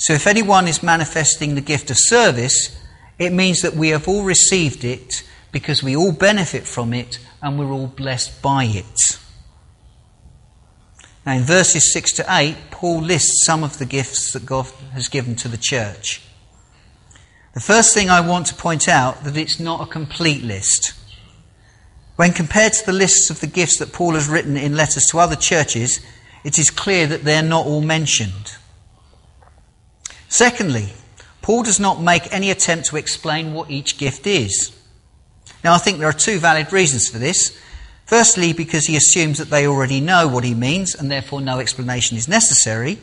So 0.00 0.14
if 0.14 0.26
anyone 0.26 0.66
is 0.66 0.82
manifesting 0.82 1.54
the 1.54 1.60
gift 1.60 1.90
of 1.90 1.98
service, 1.98 2.74
it 3.18 3.34
means 3.34 3.60
that 3.60 3.74
we 3.74 3.90
have 3.90 4.08
all 4.08 4.24
received 4.24 4.82
it 4.82 5.22
because 5.52 5.82
we 5.82 5.94
all 5.94 6.10
benefit 6.10 6.66
from 6.66 6.94
it 6.94 7.18
and 7.42 7.58
we're 7.58 7.70
all 7.70 7.86
blessed 7.86 8.40
by 8.40 8.64
it. 8.64 9.18
Now, 11.26 11.34
in 11.34 11.42
verses 11.42 11.92
6 11.92 12.12
to 12.12 12.24
8, 12.30 12.56
Paul 12.70 13.02
lists 13.02 13.44
some 13.44 13.62
of 13.62 13.76
the 13.76 13.84
gifts 13.84 14.32
that 14.32 14.46
God 14.46 14.64
has 14.94 15.08
given 15.08 15.36
to 15.36 15.48
the 15.48 15.58
church. 15.58 16.22
The 17.52 17.60
first 17.60 17.92
thing 17.92 18.08
I 18.08 18.26
want 18.26 18.46
to 18.46 18.54
point 18.54 18.88
out 18.88 19.24
that 19.24 19.36
it's 19.36 19.60
not 19.60 19.86
a 19.86 19.92
complete 19.92 20.42
list. 20.42 20.94
When 22.16 22.32
compared 22.32 22.72
to 22.72 22.86
the 22.86 22.94
lists 22.94 23.28
of 23.28 23.40
the 23.40 23.46
gifts 23.46 23.76
that 23.80 23.92
Paul 23.92 24.14
has 24.14 24.30
written 24.30 24.56
in 24.56 24.78
letters 24.78 25.08
to 25.10 25.18
other 25.18 25.36
churches, 25.36 26.00
it 26.42 26.58
is 26.58 26.70
clear 26.70 27.06
that 27.06 27.24
they're 27.24 27.42
not 27.42 27.66
all 27.66 27.82
mentioned. 27.82 28.56
Secondly, 30.30 30.92
Paul 31.42 31.64
does 31.64 31.80
not 31.80 32.00
make 32.00 32.32
any 32.32 32.52
attempt 32.52 32.86
to 32.86 32.96
explain 32.96 33.52
what 33.52 33.68
each 33.68 33.98
gift 33.98 34.28
is. 34.28 34.70
Now, 35.64 35.74
I 35.74 35.78
think 35.78 35.98
there 35.98 36.08
are 36.08 36.12
two 36.12 36.38
valid 36.38 36.72
reasons 36.72 37.08
for 37.08 37.18
this. 37.18 37.60
Firstly, 38.06 38.52
because 38.52 38.86
he 38.86 38.96
assumes 38.96 39.38
that 39.38 39.50
they 39.50 39.66
already 39.66 40.00
know 40.00 40.28
what 40.28 40.44
he 40.44 40.54
means 40.54 40.94
and 40.94 41.10
therefore 41.10 41.40
no 41.40 41.58
explanation 41.58 42.16
is 42.16 42.28
necessary. 42.28 42.98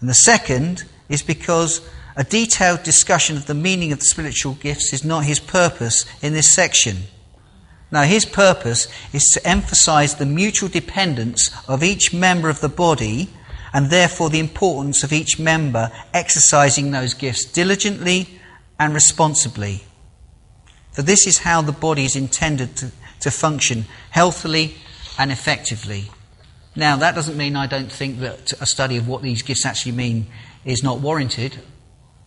And 0.00 0.08
the 0.08 0.14
second 0.14 0.84
is 1.10 1.22
because 1.22 1.82
a 2.16 2.24
detailed 2.24 2.82
discussion 2.82 3.36
of 3.36 3.44
the 3.44 3.54
meaning 3.54 3.92
of 3.92 3.98
the 3.98 4.06
spiritual 4.06 4.54
gifts 4.54 4.94
is 4.94 5.04
not 5.04 5.26
his 5.26 5.40
purpose 5.40 6.06
in 6.22 6.32
this 6.32 6.54
section. 6.54 7.04
Now, 7.90 8.02
his 8.04 8.24
purpose 8.24 8.88
is 9.12 9.24
to 9.34 9.46
emphasize 9.46 10.14
the 10.14 10.26
mutual 10.26 10.70
dependence 10.70 11.50
of 11.68 11.84
each 11.84 12.14
member 12.14 12.48
of 12.48 12.62
the 12.62 12.70
body 12.70 13.28
and 13.74 13.90
therefore 13.90 14.30
the 14.30 14.38
importance 14.38 15.02
of 15.02 15.12
each 15.12 15.38
member 15.38 15.90
exercising 16.14 16.92
those 16.92 17.12
gifts 17.12 17.44
diligently 17.44 18.28
and 18.78 18.94
responsibly. 18.94 19.82
For 20.92 21.02
this 21.02 21.26
is 21.26 21.38
how 21.38 21.60
the 21.60 21.72
body 21.72 22.04
is 22.04 22.14
intended 22.14 22.76
to, 22.76 22.92
to 23.20 23.30
function 23.32 23.86
healthily 24.10 24.76
and 25.18 25.32
effectively. 25.32 26.04
Now, 26.76 26.96
that 26.96 27.16
doesn't 27.16 27.36
mean 27.36 27.56
I 27.56 27.66
don't 27.66 27.90
think 27.90 28.20
that 28.20 28.52
a 28.60 28.66
study 28.66 28.96
of 28.96 29.08
what 29.08 29.22
these 29.22 29.42
gifts 29.42 29.66
actually 29.66 29.92
mean 29.92 30.26
is 30.64 30.84
not 30.84 31.00
warranted. 31.00 31.58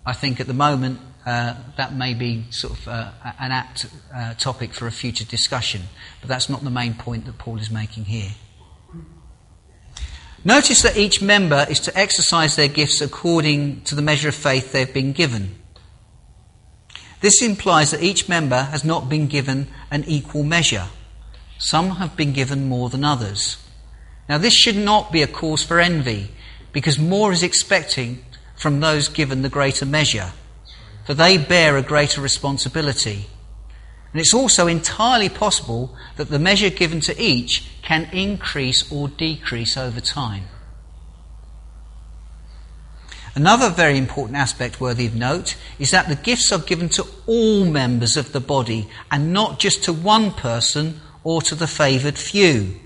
I 0.06 0.12
think 0.14 0.42
at 0.42 0.48
the 0.48 0.54
moment 0.54 1.00
uh, 1.26 1.56
that 1.78 1.94
may 1.94 2.14
be 2.14 2.46
sort 2.50 2.74
of 2.74 2.88
uh, 2.88 3.12
an 3.40 3.52
apt 3.54 3.88
uh, 4.14 4.34
topic 4.34 4.74
for 4.74 4.86
a 4.86 4.92
future 4.92 5.26
discussion, 5.26 5.84
but 6.20 6.28
that's 6.28 6.50
not 6.50 6.64
the 6.64 6.70
main 6.70 6.94
point 6.94 7.26
that 7.26 7.38
Paul 7.38 7.58
is 7.58 7.72
making 7.72 8.06
here. 8.06 8.32
Notice 10.46 10.82
that 10.84 10.98
each 10.98 11.22
member 11.22 11.66
is 11.70 11.80
to 11.82 11.98
exercise 11.98 12.56
their 12.56 12.68
gifts 12.68 13.02
according 13.02 13.82
to 13.82 13.96
the 13.96 14.02
measure 14.02 14.30
of 14.30 14.36
faith 14.36 14.72
they've 14.72 14.94
been 14.94 15.14
given. 15.14 15.56
This 17.20 17.42
implies 17.42 17.92
that 17.92 18.04
each 18.04 18.30
member 18.30 18.64
has 18.64 18.84
not 18.84 19.10
been 19.10 19.28
given 19.28 19.68
an 19.90 20.04
equal 20.08 20.44
measure. 20.44 20.88
Some 21.58 21.92
have 21.92 22.16
been 22.16 22.34
given 22.34 22.70
more 22.70 22.90
than 22.90 23.04
others. 23.04 23.58
Now, 24.30 24.38
this 24.38 24.54
should 24.54 24.78
not 24.78 25.12
be 25.12 25.24
a 25.24 25.28
cause 25.28 25.64
for 25.64 25.80
envy, 25.80 26.30
because 26.72 27.00
more 27.00 27.32
is 27.32 27.42
expected 27.42 28.20
from 28.56 28.80
those 28.80 29.10
given 29.10 29.42
the 29.42 29.50
greater 29.50 29.86
measure, 29.86 30.32
for 31.06 31.14
they 31.14 31.38
bear 31.38 31.78
a 31.78 31.82
greater 31.82 32.22
responsibility. 32.22 33.26
And 34.12 34.22
it's 34.22 34.34
also 34.34 34.68
entirely 34.68 35.30
possible 35.30 35.96
that 36.18 36.30
the 36.30 36.40
measure 36.40 36.70
given 36.70 37.02
to 37.02 37.20
each 37.22 37.68
can 37.88 38.10
increase 38.12 38.92
or 38.92 39.08
decrease 39.08 39.78
over 39.78 40.02
time. 40.02 40.44
Another 43.34 43.70
very 43.70 43.98
important 43.98 44.36
aspect 44.36 44.82
worthy 44.82 45.06
of 45.06 45.16
note 45.16 45.56
is 45.80 45.92
that 45.92 46.10
the 46.10 46.16
gifts 46.16 46.52
are 46.52 46.60
given 46.60 46.90
to 46.90 47.06
all 47.28 47.64
members 47.64 48.18
of 48.18 48.34
the 48.34 48.42
body 48.42 48.90
and 49.10 49.32
not 49.32 49.58
just 49.58 49.86
to 49.86 49.94
one 49.94 50.32
person 50.32 51.00
or 51.24 51.42
to 51.44 51.56
the 51.56 51.68
favoured 51.68 52.18
few. 52.18 52.78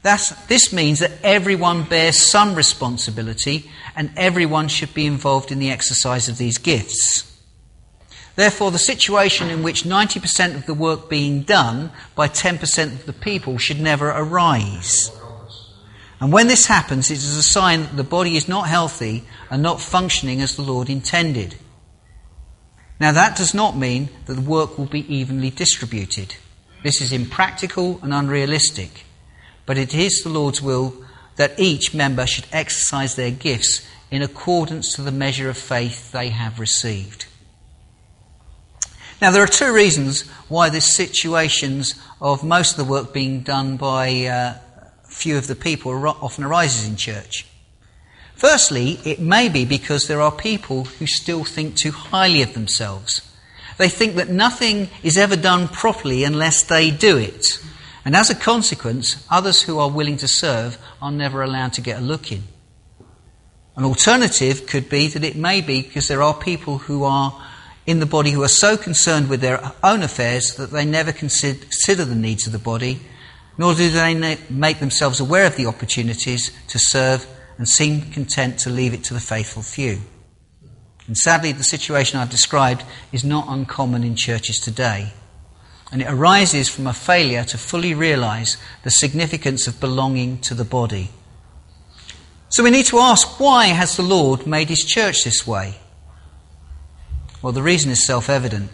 That's, 0.00 0.30
this 0.46 0.72
means 0.72 1.00
that 1.00 1.12
everyone 1.22 1.82
bears 1.84 2.16
some 2.16 2.54
responsibility 2.54 3.70
and 3.94 4.10
everyone 4.16 4.68
should 4.68 4.94
be 4.94 5.04
involved 5.04 5.52
in 5.52 5.58
the 5.58 5.70
exercise 5.70 6.30
of 6.30 6.38
these 6.38 6.56
gifts. 6.56 7.31
Therefore, 8.34 8.70
the 8.70 8.78
situation 8.78 9.50
in 9.50 9.62
which 9.62 9.84
90% 9.84 10.54
of 10.54 10.66
the 10.66 10.74
work 10.74 11.10
being 11.10 11.42
done 11.42 11.90
by 12.14 12.28
10% 12.28 12.84
of 12.86 13.06
the 13.06 13.12
people 13.12 13.58
should 13.58 13.80
never 13.80 14.08
arise. 14.08 15.10
And 16.20 16.32
when 16.32 16.46
this 16.46 16.66
happens, 16.66 17.10
it 17.10 17.18
is 17.18 17.36
a 17.36 17.42
sign 17.42 17.82
that 17.82 17.96
the 17.96 18.04
body 18.04 18.36
is 18.36 18.48
not 18.48 18.68
healthy 18.68 19.24
and 19.50 19.62
not 19.62 19.80
functioning 19.80 20.40
as 20.40 20.56
the 20.56 20.62
Lord 20.62 20.88
intended. 20.88 21.56
Now, 23.00 23.12
that 23.12 23.36
does 23.36 23.52
not 23.52 23.76
mean 23.76 24.08
that 24.26 24.34
the 24.34 24.40
work 24.40 24.78
will 24.78 24.86
be 24.86 25.12
evenly 25.12 25.50
distributed. 25.50 26.36
This 26.84 27.00
is 27.00 27.12
impractical 27.12 27.98
and 28.02 28.14
unrealistic. 28.14 29.04
But 29.66 29.76
it 29.76 29.94
is 29.94 30.22
the 30.22 30.28
Lord's 30.28 30.62
will 30.62 30.94
that 31.36 31.58
each 31.58 31.94
member 31.94 32.26
should 32.26 32.46
exercise 32.52 33.14
their 33.14 33.30
gifts 33.30 33.86
in 34.10 34.22
accordance 34.22 34.94
to 34.94 35.02
the 35.02 35.10
measure 35.10 35.48
of 35.48 35.56
faith 35.56 36.12
they 36.12 36.28
have 36.28 36.60
received. 36.60 37.26
Now, 39.22 39.30
there 39.30 39.44
are 39.44 39.46
two 39.46 39.72
reasons 39.72 40.22
why 40.48 40.68
this 40.68 40.96
situations 40.96 41.94
of 42.20 42.42
most 42.42 42.72
of 42.72 42.76
the 42.78 42.90
work 42.92 43.12
being 43.12 43.42
done 43.42 43.76
by 43.76 44.24
uh, 44.24 44.54
few 45.04 45.38
of 45.38 45.46
the 45.46 45.54
people 45.54 45.92
often 46.08 46.42
arises 46.42 46.88
in 46.88 46.96
church. 46.96 47.46
Firstly, 48.34 48.98
it 49.04 49.20
may 49.20 49.48
be 49.48 49.64
because 49.64 50.08
there 50.08 50.20
are 50.20 50.32
people 50.32 50.86
who 50.86 51.06
still 51.06 51.44
think 51.44 51.76
too 51.76 51.92
highly 51.92 52.42
of 52.42 52.54
themselves. 52.54 53.20
They 53.78 53.88
think 53.88 54.16
that 54.16 54.28
nothing 54.28 54.88
is 55.04 55.16
ever 55.16 55.36
done 55.36 55.68
properly 55.68 56.24
unless 56.24 56.64
they 56.64 56.90
do 56.90 57.16
it. 57.16 57.46
And 58.04 58.16
as 58.16 58.28
a 58.28 58.34
consequence, 58.34 59.24
others 59.30 59.62
who 59.62 59.78
are 59.78 59.88
willing 59.88 60.16
to 60.16 60.26
serve 60.26 60.78
are 61.00 61.12
never 61.12 61.44
allowed 61.44 61.74
to 61.74 61.80
get 61.80 62.00
a 62.00 62.04
look 62.04 62.32
in. 62.32 62.42
An 63.76 63.84
alternative 63.84 64.66
could 64.66 64.88
be 64.88 65.06
that 65.06 65.22
it 65.22 65.36
may 65.36 65.60
be 65.60 65.80
because 65.80 66.08
there 66.08 66.22
are 66.24 66.34
people 66.34 66.78
who 66.78 67.04
are 67.04 67.40
in 67.86 67.98
the 67.98 68.06
body 68.06 68.30
who 68.30 68.42
are 68.42 68.48
so 68.48 68.76
concerned 68.76 69.28
with 69.28 69.40
their 69.40 69.60
own 69.82 70.02
affairs 70.02 70.54
that 70.56 70.70
they 70.70 70.84
never 70.84 71.12
consider 71.12 72.04
the 72.04 72.14
needs 72.14 72.46
of 72.46 72.52
the 72.52 72.58
body, 72.58 73.00
nor 73.58 73.74
do 73.74 73.90
they 73.90 74.38
make 74.48 74.78
themselves 74.78 75.20
aware 75.20 75.46
of 75.46 75.56
the 75.56 75.66
opportunities 75.66 76.52
to 76.68 76.78
serve 76.78 77.26
and 77.58 77.68
seem 77.68 78.00
content 78.12 78.58
to 78.58 78.70
leave 78.70 78.94
it 78.94 79.04
to 79.04 79.14
the 79.14 79.20
faithful 79.20 79.62
few. 79.62 80.00
And 81.06 81.16
sadly, 81.16 81.52
the 81.52 81.64
situation 81.64 82.18
I've 82.18 82.30
described 82.30 82.84
is 83.10 83.24
not 83.24 83.46
uncommon 83.48 84.04
in 84.04 84.14
churches 84.16 84.58
today. 84.58 85.12
And 85.90 86.00
it 86.00 86.08
arises 86.08 86.68
from 86.68 86.86
a 86.86 86.94
failure 86.94 87.44
to 87.44 87.58
fully 87.58 87.92
realize 87.92 88.56
the 88.82 88.90
significance 88.90 89.66
of 89.66 89.80
belonging 89.80 90.38
to 90.38 90.54
the 90.54 90.64
body. 90.64 91.10
So 92.48 92.62
we 92.62 92.70
need 92.70 92.86
to 92.86 92.98
ask 92.98 93.40
why 93.40 93.66
has 93.66 93.96
the 93.96 94.02
Lord 94.02 94.46
made 94.46 94.68
his 94.68 94.84
church 94.84 95.24
this 95.24 95.46
way? 95.46 95.74
Well, 97.42 97.52
the 97.52 97.62
reason 97.62 97.90
is 97.90 98.06
self 98.06 98.30
evident. 98.30 98.70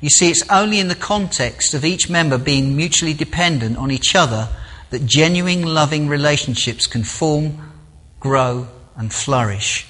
You 0.00 0.08
see, 0.08 0.30
it's 0.30 0.48
only 0.48 0.80
in 0.80 0.88
the 0.88 0.94
context 0.94 1.74
of 1.74 1.84
each 1.84 2.08
member 2.08 2.38
being 2.38 2.74
mutually 2.74 3.12
dependent 3.12 3.76
on 3.76 3.90
each 3.90 4.14
other 4.14 4.48
that 4.88 5.06
genuine 5.06 5.62
loving 5.62 6.08
relationships 6.08 6.86
can 6.86 7.04
form, 7.04 7.72
grow, 8.18 8.66
and 8.96 9.12
flourish. 9.12 9.86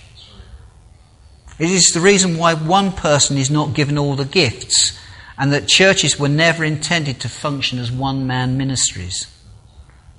It 1.59 1.71
is 1.71 1.91
the 1.93 2.01
reason 2.01 2.39
why 2.39 2.55
one 2.55 2.93
person 2.93 3.37
is 3.37 3.51
not 3.51 3.75
given 3.75 3.99
all 3.99 4.17
the 4.17 4.25
gifts 4.25 4.99
and 5.39 5.53
that 5.53 5.69
churches 5.69 6.19
were 6.19 6.29
never 6.29 6.65
intended 6.65 7.21
to 7.21 7.29
function 7.29 7.79
as 7.79 7.93
one 7.93 8.27
man 8.27 8.59
ministries. 8.59 9.27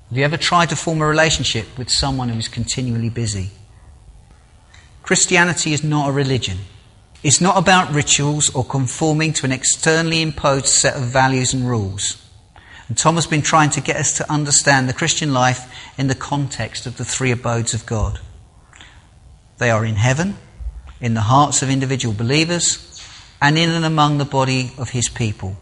Have 0.08 0.18
you 0.18 0.24
ever 0.24 0.36
tried 0.36 0.68
to 0.70 0.76
form 0.76 1.00
a 1.00 1.06
relationship 1.06 1.78
with 1.78 1.90
someone 1.90 2.28
who 2.28 2.38
is 2.38 2.48
continually 2.48 3.08
busy? 3.08 3.50
Christianity 5.02 5.72
is 5.72 5.82
not 5.82 6.08
a 6.08 6.12
religion. 6.12 6.58
It's 7.22 7.40
not 7.40 7.56
about 7.56 7.94
rituals 7.94 8.52
or 8.54 8.64
conforming 8.64 9.32
to 9.34 9.46
an 9.46 9.52
externally 9.52 10.22
imposed 10.22 10.66
set 10.66 10.96
of 10.96 11.02
values 11.02 11.54
and 11.54 11.68
rules. 11.68 12.20
And 12.88 12.98
Tom 12.98 13.14
has 13.14 13.26
been 13.26 13.42
trying 13.42 13.70
to 13.70 13.80
get 13.80 13.96
us 13.96 14.16
to 14.16 14.30
understand 14.30 14.88
the 14.88 14.92
Christian 14.92 15.32
life 15.32 15.72
in 15.96 16.08
the 16.08 16.14
context 16.14 16.86
of 16.86 16.96
the 16.96 17.04
three 17.04 17.30
abodes 17.30 17.74
of 17.74 17.86
God. 17.86 18.20
They 19.58 19.70
are 19.70 19.84
in 19.84 19.94
heaven, 19.94 20.36
in 21.00 21.14
the 21.14 21.22
hearts 21.22 21.62
of 21.62 21.70
individual 21.70 22.14
believers, 22.14 23.06
and 23.40 23.56
in 23.56 23.70
and 23.70 23.84
among 23.84 24.18
the 24.18 24.24
body 24.24 24.72
of 24.76 24.90
his 24.90 25.08
people. 25.08 25.56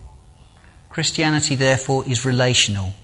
Christianity, 0.89 1.55
therefore, 1.55 2.05
is 2.07 2.25
relational. 2.25 2.95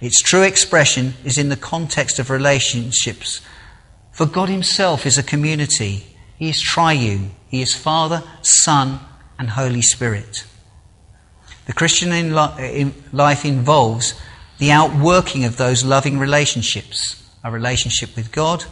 Its 0.00 0.20
true 0.20 0.42
expression 0.42 1.14
is 1.24 1.38
in 1.38 1.48
the 1.48 1.56
context 1.56 2.18
of 2.18 2.30
relationships. 2.30 3.40
For 4.12 4.26
God 4.26 4.48
Himself 4.48 5.06
is 5.06 5.16
a 5.16 5.22
community. 5.22 6.15
He 6.38 6.48
is 6.50 6.60
triune. 6.60 7.32
He 7.48 7.62
is 7.62 7.74
Father, 7.74 8.22
Son, 8.42 9.00
and 9.38 9.50
Holy 9.50 9.82
Spirit. 9.82 10.44
The 11.66 11.72
Christian 11.72 12.32
life 12.32 13.44
involves 13.44 14.14
the 14.58 14.70
outworking 14.70 15.44
of 15.44 15.56
those 15.56 15.84
loving 15.84 16.18
relationships, 16.18 17.22
a 17.42 17.50
relationship 17.50 18.14
with 18.16 18.32
God 18.32 18.64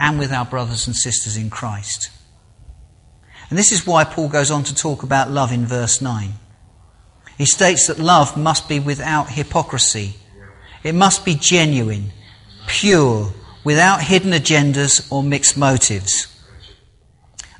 and 0.00 0.18
with 0.18 0.32
our 0.32 0.44
brothers 0.44 0.86
and 0.86 0.96
sisters 0.96 1.36
in 1.36 1.50
Christ. 1.50 2.10
And 3.50 3.58
this 3.58 3.72
is 3.72 3.86
why 3.86 4.04
Paul 4.04 4.28
goes 4.28 4.50
on 4.50 4.64
to 4.64 4.74
talk 4.74 5.02
about 5.02 5.30
love 5.30 5.52
in 5.52 5.66
verse 5.66 6.00
9. 6.00 6.32
He 7.36 7.46
states 7.46 7.86
that 7.86 7.98
love 7.98 8.36
must 8.36 8.68
be 8.68 8.80
without 8.80 9.30
hypocrisy. 9.30 10.16
It 10.82 10.94
must 10.94 11.24
be 11.24 11.34
genuine, 11.34 12.12
pure, 12.66 13.32
without 13.64 14.02
hidden 14.02 14.32
agendas 14.32 15.10
or 15.10 15.22
mixed 15.22 15.56
motives. 15.56 16.26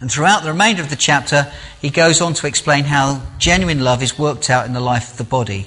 And 0.00 0.11
throughout 0.11 0.42
the 0.42 0.52
remainder 0.52 0.82
of 0.82 0.90
the 0.90 0.96
chapter, 0.96 1.50
he 1.80 1.90
goes 1.90 2.20
on 2.20 2.34
to 2.34 2.46
explain 2.46 2.84
how 2.84 3.22
genuine 3.38 3.80
love 3.80 4.02
is 4.02 4.18
worked 4.18 4.48
out 4.48 4.66
in 4.66 4.72
the 4.72 4.80
life 4.80 5.12
of 5.12 5.18
the 5.18 5.24
body. 5.24 5.66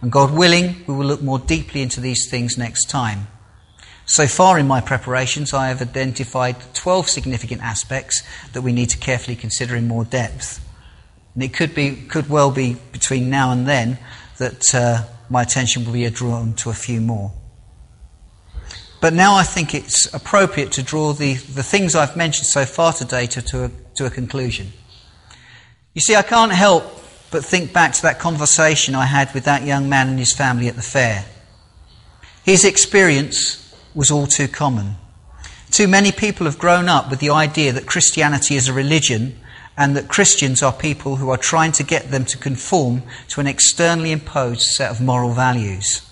And 0.00 0.10
God 0.10 0.32
willing, 0.32 0.84
we 0.86 0.94
will 0.94 1.06
look 1.06 1.22
more 1.22 1.38
deeply 1.38 1.82
into 1.82 2.00
these 2.00 2.28
things 2.30 2.56
next 2.56 2.88
time. 2.88 3.28
So 4.06 4.26
far 4.26 4.58
in 4.58 4.66
my 4.66 4.80
preparations, 4.80 5.52
I 5.52 5.68
have 5.68 5.82
identified 5.82 6.56
12 6.74 7.08
significant 7.08 7.60
aspects 7.62 8.22
that 8.52 8.62
we 8.62 8.72
need 8.72 8.90
to 8.90 8.98
carefully 8.98 9.36
consider 9.36 9.74
in 9.74 9.88
more 9.88 10.04
depth. 10.04 10.64
And 11.34 11.42
it 11.42 11.52
could, 11.52 11.74
be, 11.74 11.96
could 11.96 12.30
well 12.30 12.50
be 12.50 12.76
between 12.92 13.28
now 13.28 13.50
and 13.50 13.66
then 13.66 13.98
that 14.38 14.74
uh, 14.74 15.02
my 15.28 15.42
attention 15.42 15.84
will 15.84 15.92
be 15.92 16.08
drawn 16.08 16.54
to 16.54 16.70
a 16.70 16.74
few 16.74 17.00
more. 17.00 17.32
But 19.00 19.12
now 19.12 19.36
I 19.36 19.42
think 19.42 19.74
it's 19.74 20.12
appropriate 20.14 20.72
to 20.72 20.82
draw 20.82 21.12
the, 21.12 21.34
the 21.34 21.62
things 21.62 21.94
I've 21.94 22.16
mentioned 22.16 22.46
so 22.46 22.64
far 22.64 22.92
today 22.92 23.26
to, 23.26 23.42
to, 23.42 23.64
a, 23.64 23.70
to 23.96 24.06
a 24.06 24.10
conclusion. 24.10 24.72
You 25.94 26.00
see, 26.00 26.16
I 26.16 26.22
can't 26.22 26.52
help 26.52 26.84
but 27.30 27.44
think 27.44 27.72
back 27.72 27.92
to 27.94 28.02
that 28.02 28.18
conversation 28.18 28.94
I 28.94 29.04
had 29.04 29.32
with 29.34 29.44
that 29.44 29.64
young 29.64 29.88
man 29.88 30.08
and 30.08 30.18
his 30.18 30.32
family 30.32 30.68
at 30.68 30.76
the 30.76 30.82
fair. 30.82 31.24
His 32.44 32.64
experience 32.64 33.74
was 33.94 34.10
all 34.10 34.26
too 34.26 34.48
common. 34.48 34.96
Too 35.70 35.88
many 35.88 36.12
people 36.12 36.46
have 36.46 36.58
grown 36.58 36.88
up 36.88 37.10
with 37.10 37.18
the 37.18 37.30
idea 37.30 37.72
that 37.72 37.86
Christianity 37.86 38.54
is 38.54 38.68
a 38.68 38.72
religion 38.72 39.38
and 39.76 39.96
that 39.96 40.08
Christians 40.08 40.62
are 40.62 40.72
people 40.72 41.16
who 41.16 41.28
are 41.30 41.36
trying 41.36 41.72
to 41.72 41.82
get 41.82 42.10
them 42.10 42.24
to 42.26 42.38
conform 42.38 43.02
to 43.28 43.40
an 43.40 43.46
externally 43.46 44.12
imposed 44.12 44.62
set 44.62 44.90
of 44.90 45.00
moral 45.00 45.32
values. 45.32 46.05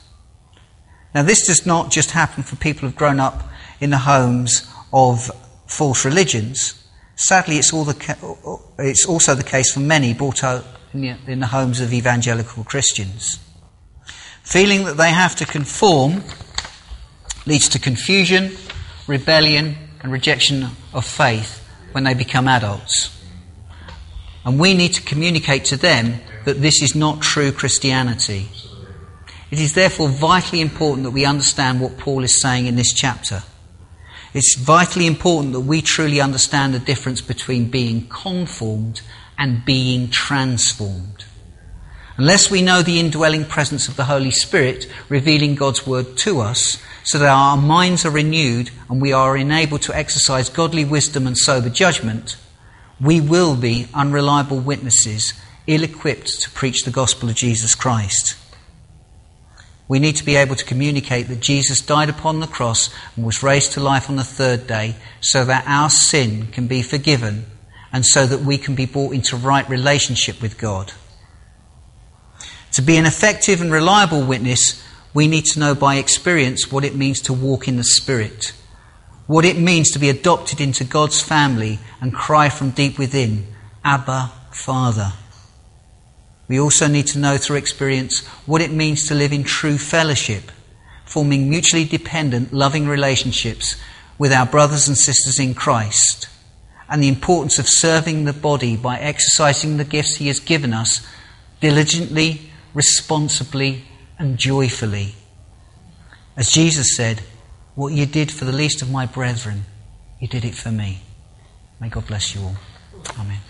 Now, 1.15 1.23
this 1.23 1.47
does 1.47 1.65
not 1.65 1.91
just 1.91 2.11
happen 2.11 2.43
for 2.43 2.57
people 2.57 2.89
who've 2.89 2.97
grown 2.97 3.21
up 3.21 3.49
in 3.81 3.91
the 3.91 3.99
homes 3.99 4.69
of 4.93 5.31
false 5.67 6.05
religions. 6.05 6.75
Sadly, 7.15 7.57
it's, 7.57 7.71
the, 7.71 8.61
it's 8.79 9.07
also 9.07 9.35
the 9.35 9.45
case 9.45 9.73
for 9.73 9.81
many 9.81 10.12
brought 10.12 10.43
up 10.43 10.65
in 10.93 11.41
the 11.41 11.47
homes 11.47 11.81
of 11.81 11.93
evangelical 11.93 12.65
Christians. 12.65 13.39
Feeling 14.43 14.85
that 14.85 14.97
they 14.97 15.11
have 15.11 15.37
to 15.37 15.47
conform 15.47 16.23
leads 17.47 17.69
to 17.71 17.79
confusion, 17.79 18.57
rebellion, 19.07 19.77
and 20.03 20.12
rejection 20.12 20.69
of 20.93 21.05
faith 21.05 21.67
when 21.93 22.05
they 22.05 22.15
become 22.15 22.49
adults. 22.49 23.11
And 24.45 24.61
we 24.61 24.75
need 24.75 24.93
to 24.95 25.03
communicate 25.03 25.65
to 25.67 25.77
them 25.77 26.21
that 26.45 26.61
this 26.61 26.83
is 26.83 26.95
not 26.95 27.23
true 27.23 27.53
Christianity. 27.53 28.49
It 29.51 29.61
is 29.61 29.75
therefore 29.75 30.09
vitally 30.09 30.61
important 30.61 31.05
that 31.05 31.11
we 31.11 31.25
understand 31.25 31.81
what 31.81 31.99
Paul 31.99 32.25
is 32.25 32.41
saying 32.41 32.67
in 32.67 32.77
this 32.77 32.93
chapter. 32.93 33.43
It's 34.33 34.57
vitally 34.57 35.07
important 35.07 35.53
that 35.53 35.61
we 35.61 35.81
truly 35.81 36.21
understand 36.21 36.75
the 36.75 36.81
difference 36.81 37.21
between 37.21 37.71
being 37.71 38.09
conformed 38.09 39.01
and 39.39 39.65
being 39.65 40.11
transformed. 40.11 41.25
Unless 42.17 42.51
we 42.51 42.63
know 42.63 42.83
the 42.83 43.01
indwelling 43.01 43.45
presence 43.45 43.89
of 43.89 43.97
the 43.97 44.05
Holy 44.05 44.31
Spirit 44.31 44.89
revealing 45.09 45.55
God's 45.57 45.87
word 45.87 46.17
to 46.19 46.41
us, 46.41 46.81
so 47.03 47.19
that 47.19 47.29
our 47.29 47.57
minds 47.57 48.05
are 48.05 48.11
renewed 48.11 48.71
and 48.89 49.01
we 49.01 49.13
are 49.13 49.37
enabled 49.37 49.83
to 49.83 49.97
exercise 49.97 50.49
godly 50.49 50.85
wisdom 50.85 51.27
and 51.27 51.37
sober 51.37 51.69
judgment, 51.69 52.37
we 53.01 53.21
will 53.21 53.57
be 53.57 53.89
unreliable 53.93 54.59
witnesses, 54.59 55.35
ill 55.67 55.83
equipped 55.83 56.41
to 56.43 56.51
preach 56.51 56.85
the 56.85 56.91
gospel 56.91 57.29
of 57.29 57.35
Jesus 57.35 57.75
Christ. 57.75 58.37
We 59.87 59.99
need 59.99 60.16
to 60.16 60.24
be 60.24 60.37
able 60.37 60.57
to 60.57 60.64
communicate 60.64 61.28
that 61.28 61.41
Jesus 61.41 61.80
died 61.80 62.09
upon 62.09 62.41
the 62.41 62.47
cross 62.47 62.89
and 63.16 63.24
was 63.24 63.43
raised 63.43 63.72
to 63.72 63.80
life 63.80 64.09
on 64.09 64.16
the 64.16 64.24
third 64.24 64.66
day 64.66 64.97
so 65.20 65.45
that 65.45 65.64
our 65.66 65.91
sin 65.91 66.47
can 66.47 66.66
be 66.66 66.82
forgiven 66.82 67.47
and 67.93 68.05
so 68.05 68.26
that 68.26 68.41
we 68.41 68.57
can 68.57 68.74
be 68.74 68.87
brought 68.87 69.14
into 69.14 69.37
right 69.37 69.68
relationship 69.68 70.41
with 70.41 70.59
God. 70.59 70.93
To 72.72 72.82
be 72.82 72.97
an 72.97 73.07
effective 73.07 73.61
and 73.61 73.70
reliable 73.70 74.24
witness, 74.24 74.82
we 75.12 75.28
need 75.28 75.45
to 75.47 75.61
know 75.61 75.74
by 75.74 75.97
experience 75.97 76.72
what 76.72 76.85
it 76.85 76.97
means 76.97 77.20
to 77.22 77.32
walk 77.32 77.68
in 77.68 77.76
the 77.76 77.85
Spirit, 77.85 78.53
what 79.26 79.45
it 79.45 79.57
means 79.57 79.91
to 79.93 80.01
be 80.01 80.09
adopted 80.09 80.61
into 80.61 80.82
God's 80.82 81.20
family 81.20 81.78
and 82.01 82.12
cry 82.12 82.49
from 82.49 82.70
deep 82.70 82.99
within, 82.99 83.47
Abba, 83.85 84.32
Father. 84.51 85.12
We 86.49 86.61
also 86.61 86.87
need 86.87 87.07
to 87.09 87.19
know 87.19 87.37
through 87.39 87.57
experience 87.57 88.25
what 88.47 88.61
it 88.61 88.71
means 88.71 89.07
to 89.07 89.15
live 89.15 89.33
in 89.33 89.45
true 89.45 89.79
fellowship, 89.79 90.51
forming 91.05 91.49
mutually 91.49 91.85
dependent, 91.85 92.53
loving 92.53 92.87
relationships 92.87 93.77
with 94.19 94.33
our 94.33 94.47
brothers 94.47 94.87
and 94.87 94.97
sisters 94.97 95.39
in 95.39 95.55
Christ, 95.55 96.29
and 96.89 97.03
the 97.03 97.09
importance 97.09 97.59
of 97.59 97.69
serving 97.69 98.25
the 98.25 98.33
body 98.33 98.77
by 98.77 98.99
exercising 98.99 99.77
the 99.77 99.85
gifts 99.85 100.17
He 100.17 100.29
has 100.29 100.39
given 100.39 100.75
us 100.75 101.07
diligently, 101.61 102.51
responsibly, 102.75 103.85
and 104.19 104.39
joyfully. 104.39 105.15
As 106.37 106.51
Jesus 106.51 106.97
said, 106.97 107.23
What 107.75 107.93
you 107.93 108.07
did 108.07 108.31
for 108.31 108.45
the 108.45 108.53
least 108.53 108.83
of 108.83 108.91
my 108.91 109.07
brethren, 109.07 109.65
you 110.21 110.29
did 110.29 110.45
it 110.45 110.55
for 110.55 110.71
me. 110.71 111.03
May 111.81 111.89
God 111.89 112.07
bless 112.07 112.35
you 112.35 112.43
all. 112.43 112.57
Amen. 113.19 113.41